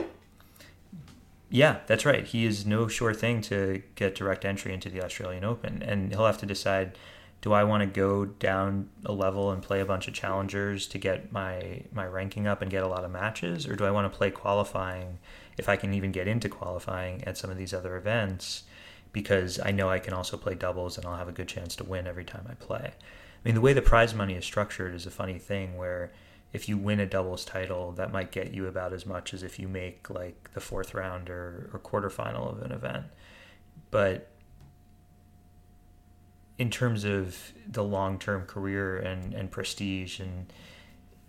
[1.50, 2.26] Yeah, that's right.
[2.26, 5.82] He is no sure thing to get direct entry into the Australian Open.
[5.82, 6.98] And he'll have to decide
[7.42, 10.98] do I want to go down a level and play a bunch of challengers to
[10.98, 13.68] get my, my ranking up and get a lot of matches?
[13.68, 15.20] Or do I want to play qualifying
[15.58, 18.64] if I can even get into qualifying at some of these other events?
[19.16, 21.86] because I know I can also play doubles and I'll have a good chance to
[21.86, 22.92] win every time I play.
[22.92, 22.94] I
[23.46, 26.12] mean, the way the prize money is structured is a funny thing where
[26.52, 29.58] if you win a doubles title, that might get you about as much as if
[29.58, 33.06] you make like the fourth round or, or quarterfinal of an event.
[33.90, 34.32] But
[36.58, 40.52] in terms of the long term career and, and prestige and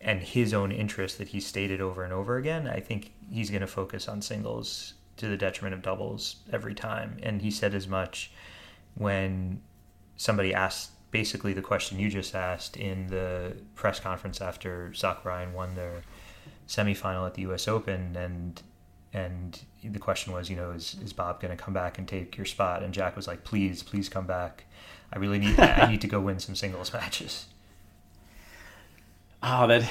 [0.00, 3.62] and his own interest that he stated over and over again, I think he's going
[3.62, 7.18] to focus on singles to the detriment of doubles every time.
[7.22, 8.30] And he said as much
[8.94, 9.62] when
[10.16, 15.52] somebody asked basically the question you just asked in the press conference after Zach Bryan
[15.52, 16.02] won their
[16.68, 17.68] semifinal at the U.S.
[17.68, 18.62] Open, and
[19.12, 22.36] and the question was, you know, is, is Bob going to come back and take
[22.36, 22.82] your spot?
[22.82, 24.64] And Jack was like, please, please come back.
[25.12, 27.46] I really need I need to go win some singles matches.
[29.48, 29.88] Oh, that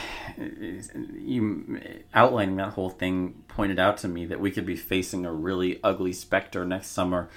[1.17, 1.79] you
[2.13, 5.79] outlining that whole thing pointed out to me that we could be facing a really
[5.81, 7.29] ugly specter next summer,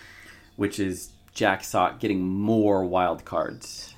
[0.57, 3.95] which is Jack Sock getting more wild cards.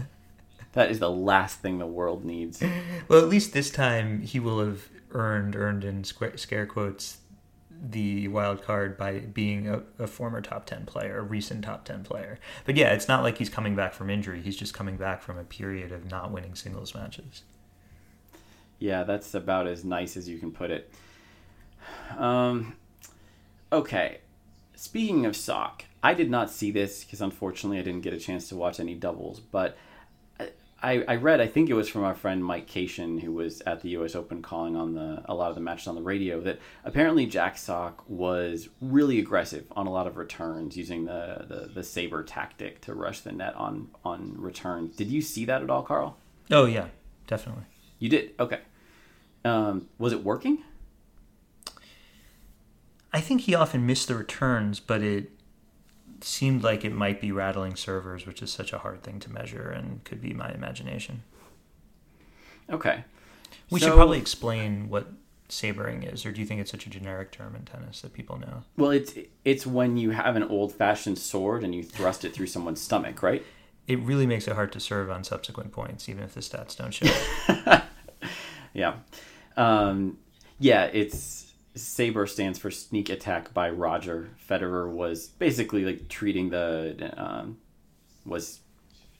[0.72, 2.62] that is the last thing the world needs.
[3.08, 7.18] Well, at least this time he will have earned earned in scare quotes
[7.90, 12.04] the wild card by being a, a, former top 10 player, a recent top 10
[12.04, 12.38] player.
[12.64, 14.40] But yeah, it's not like he's coming back from injury.
[14.40, 17.42] He's just coming back from a period of not winning singles matches.
[18.84, 20.92] Yeah, that's about as nice as you can put it.
[22.18, 22.76] Um,
[23.72, 24.18] okay.
[24.76, 28.46] Speaking of sock, I did not see this because unfortunately I didn't get a chance
[28.50, 29.78] to watch any doubles, but
[30.82, 33.80] I, I read, I think it was from our friend Mike Cation, who was at
[33.80, 34.14] the U.S.
[34.14, 37.56] Open calling on the a lot of the matches on the radio, that apparently Jack
[37.56, 42.82] Sock was really aggressive on a lot of returns, using the, the, the SABR tactic
[42.82, 44.94] to rush the net on on returns.
[44.94, 46.18] Did you see that at all, Carl?
[46.50, 46.88] Oh yeah,
[47.26, 47.64] definitely.
[47.98, 48.32] You did.
[48.38, 48.60] Okay.
[49.44, 50.62] Um, was it working?
[53.12, 55.30] I think he often missed the returns, but it
[56.20, 59.70] seemed like it might be rattling servers, which is such a hard thing to measure
[59.70, 61.22] and could be my imagination.
[62.70, 63.04] Okay.
[63.70, 65.12] We so, should probably explain what
[65.48, 68.38] sabering is, or do you think it's such a generic term in tennis that people
[68.38, 68.64] know?
[68.76, 69.14] Well, it's
[69.44, 73.44] it's when you have an old-fashioned sword and you thrust it through someone's stomach, right?
[73.86, 76.92] It really makes it hard to serve on subsequent points, even if the stats don't
[76.92, 77.06] show.
[78.72, 78.94] yeah,
[79.56, 80.18] um,
[80.58, 80.84] yeah.
[80.84, 84.30] It's SABR stands for sneak attack by Roger.
[84.48, 87.58] Federer was basically like treating the um,
[88.24, 88.60] was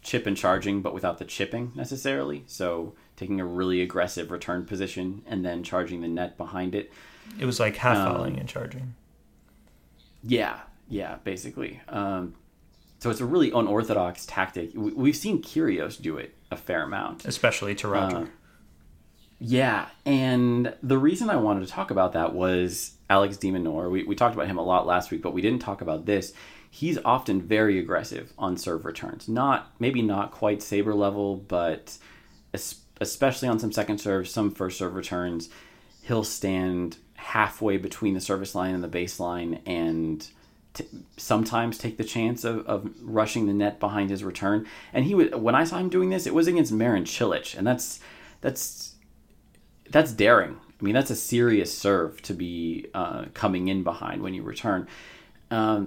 [0.02, 2.44] chip and charging, but without the chipping necessarily.
[2.46, 6.92] So taking a really aggressive return position and then charging the net behind it.
[7.38, 8.94] It was like half um, and charging.
[10.22, 11.80] Yeah, yeah, basically.
[11.88, 12.34] Um,
[12.98, 14.70] So it's a really unorthodox tactic.
[14.74, 18.16] We've seen Kyrgios do it a fair amount, especially to Roger.
[18.16, 18.26] Uh,
[19.38, 23.90] yeah, and the reason I wanted to talk about that was Alex de Minaur.
[23.90, 26.32] We, we talked about him a lot last week, but we didn't talk about this.
[26.70, 29.28] He's often very aggressive on serve returns.
[29.28, 31.98] Not maybe not quite SABR level, but
[33.00, 35.48] especially on some second serves, some first serve returns,
[36.02, 40.28] he'll stand halfway between the service line and the baseline and
[40.74, 44.66] t- sometimes take the chance of, of rushing the net behind his return.
[44.92, 47.66] And he was when I saw him doing this, it was against Marin Cilic, and
[47.66, 48.00] that's
[48.40, 48.93] that's
[49.94, 50.58] that's daring.
[50.80, 54.88] I mean, that's a serious serve to be uh, coming in behind when you return.
[55.52, 55.86] Um,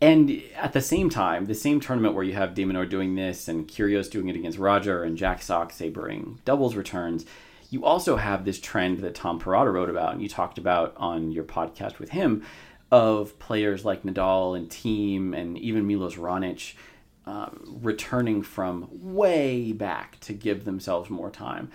[0.00, 3.48] and at the same time, the same tournament where you have de Minaur doing this
[3.48, 7.26] and Kyrgios doing it against Roger and Jack Sock sabering doubles returns,
[7.68, 11.32] you also have this trend that Tom Perrotta wrote about and you talked about on
[11.32, 12.44] your podcast with him
[12.92, 16.74] of players like Nadal and Thiem and even Milos Raonic
[17.26, 21.72] uh, returning from way back to give themselves more time.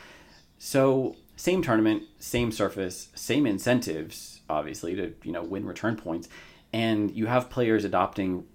[0.57, 6.29] So same tournament, same surface, same incentives, obviously to you know win return points,
[6.71, 8.45] and you have players adopting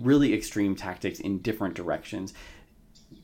[0.00, 2.32] really extreme tactics in different directions.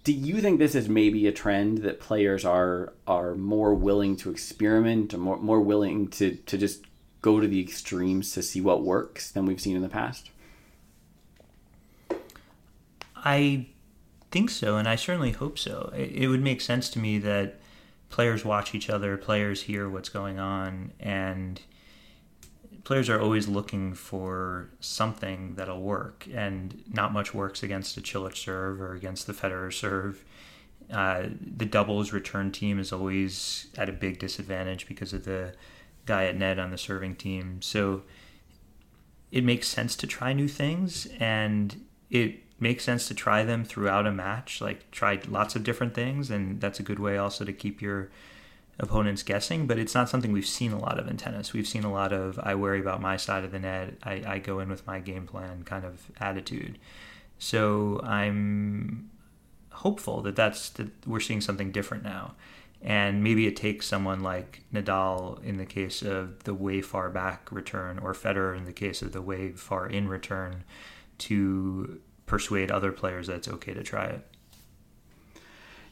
[0.04, 4.30] Do you think this is maybe a trend that players are are more willing to
[4.30, 6.84] experiment, or more more willing to to just
[7.20, 10.30] go to the extremes to see what works than we've seen in the past?
[13.16, 13.66] I
[14.30, 15.92] think so, and I certainly hope so.
[15.96, 17.58] It, it would make sense to me that
[18.10, 21.60] players watch each other, players hear what's going on, and
[22.84, 26.26] players are always looking for something that'll work.
[26.32, 30.24] And not much works against a Cilic serve or against the Federer serve.
[30.90, 31.24] Uh,
[31.56, 35.52] the doubles return team is always at a big disadvantage because of the
[36.06, 37.60] guy at net on the serving team.
[37.60, 38.02] So
[39.30, 44.06] it makes sense to try new things, and it makes sense to try them throughout
[44.06, 44.60] a match.
[44.60, 48.10] Like try lots of different things, and that's a good way also to keep your
[48.78, 49.66] opponents guessing.
[49.66, 51.52] But it's not something we've seen a lot of in tennis.
[51.52, 53.94] We've seen a lot of I worry about my side of the net.
[54.02, 56.78] I, I go in with my game plan kind of attitude.
[57.38, 59.10] So I'm
[59.70, 62.34] hopeful that that's that we're seeing something different now.
[62.80, 67.50] And maybe it takes someone like Nadal in the case of the way far back
[67.50, 70.62] return, or Federer in the case of the way far in return,
[71.18, 74.26] to persuade other players that it's okay to try it.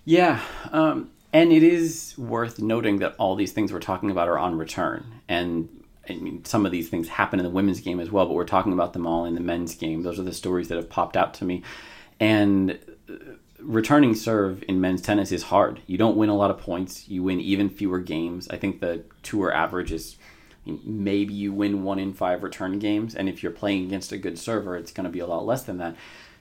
[0.05, 4.39] Yeah, um, and it is worth noting that all these things we're talking about are
[4.39, 5.69] on return, and
[6.09, 8.45] I mean some of these things happen in the women's game as well, but we're
[8.45, 10.03] talking about them all in the men's game.
[10.03, 11.65] Those are the stories that have popped out to me,
[12.21, 12.79] and
[13.11, 13.15] uh,
[13.59, 15.81] returning serve in men's tennis is hard.
[15.89, 17.09] You don't win a lot of points.
[17.09, 18.49] You win even fewer games.
[18.49, 20.17] I think the tour average is
[20.65, 24.39] maybe you win one in five return games, and if you're playing against a good
[24.39, 25.97] server, it's going to be a lot less than that.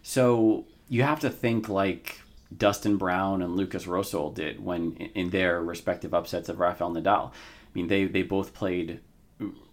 [0.07, 2.21] So you have to think like
[2.55, 7.29] Dustin Brown and Lukas Rosol did when in their respective upsets of Rafael Nadal.
[7.29, 7.31] I
[7.73, 8.99] mean, they they both played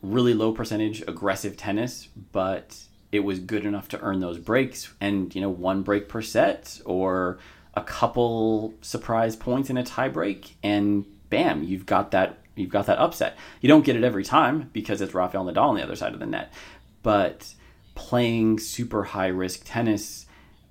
[0.01, 2.79] really low percentage aggressive tennis, but
[3.13, 6.81] it was good enough to earn those breaks and you know one break per set
[6.87, 7.39] or
[7.75, 12.97] a couple surprise points in a tiebreak and bam, you've got that you've got that
[12.97, 13.37] upset.
[13.61, 16.21] You don't get it every time because it's Rafael Nadal on the other side of
[16.21, 16.51] the net,
[17.03, 17.53] but
[17.95, 20.27] playing super high risk tennis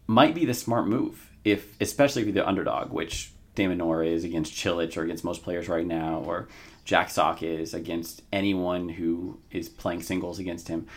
[0.07, 4.53] might be the smart move if especially if you're the underdog, which Minaur is against
[4.53, 6.47] Cilic or against most players right now, or
[6.85, 10.87] Jack Sock is against anyone who is playing singles against him,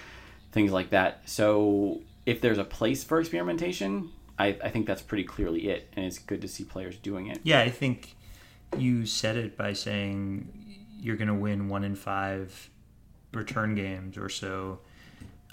[0.52, 1.22] things like that.
[1.26, 6.04] So if there's a place for experimentation, I, I think that's pretty clearly it, and
[6.04, 7.40] it's good to see players doing it.
[7.42, 8.16] Yeah, I think
[8.78, 10.48] you said it by saying
[11.00, 12.70] you're going to win one in five
[13.32, 14.78] return games or so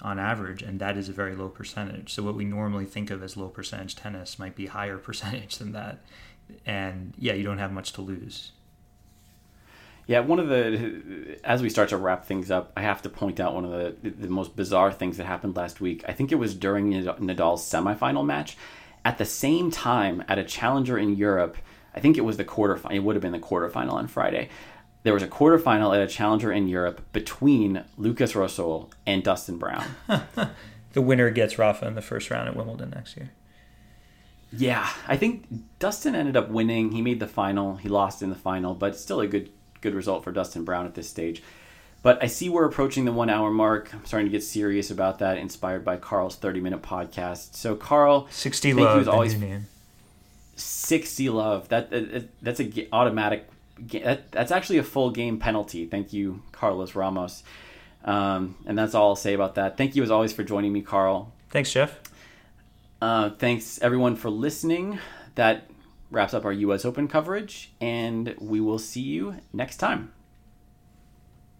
[0.02, 2.12] on average, and that is a very low percentage.
[2.12, 5.72] So what we normally think of as low percentage tennis might be higher percentage than
[5.72, 6.00] that.
[6.66, 8.52] And yeah, you don't have much to lose.
[10.08, 13.38] Yeah, one of the as we start to wrap things up, I have to point
[13.38, 16.04] out one of the the most bizarre things that happened last week.
[16.08, 18.56] I think it was during Nadal's semifinal match.
[19.04, 21.56] At the same time, at a challenger in Europe,
[21.94, 22.92] I think it was the quarterfinal.
[22.92, 24.48] It would have been the quarterfinal on Friday
[25.02, 29.84] there was a quarterfinal at a challenger in Europe between Lukas Rosol and Dustin Brown.
[30.92, 33.30] the winner gets Rafa in the first round at Wimbledon next year.
[34.56, 35.46] Yeah, I think
[35.78, 36.92] Dustin ended up winning.
[36.92, 37.76] He made the final.
[37.76, 39.50] He lost in the final, but still a good
[39.80, 41.42] good result for Dustin Brown at this stage.
[42.02, 43.94] But I see we're approaching the one hour mark.
[43.94, 47.54] I'm starting to get serious about that, inspired by Carl's 30 minute podcast.
[47.54, 49.36] So, Carl, 60 love, always
[50.56, 51.68] 60 love.
[51.68, 53.48] That, that that's a automatic
[53.90, 55.86] that, that's actually a full game penalty.
[55.86, 57.42] Thank you, Carlos Ramos.
[58.04, 59.76] Um, and that's all I'll say about that.
[59.76, 61.32] Thank you as always for joining me, Carl.
[61.50, 62.00] Thanks, Jeff.
[63.00, 64.98] Uh, thanks everyone for listening.
[65.34, 65.68] That
[66.10, 66.84] wraps up our U.S.
[66.84, 70.12] Open coverage, and we will see you next time.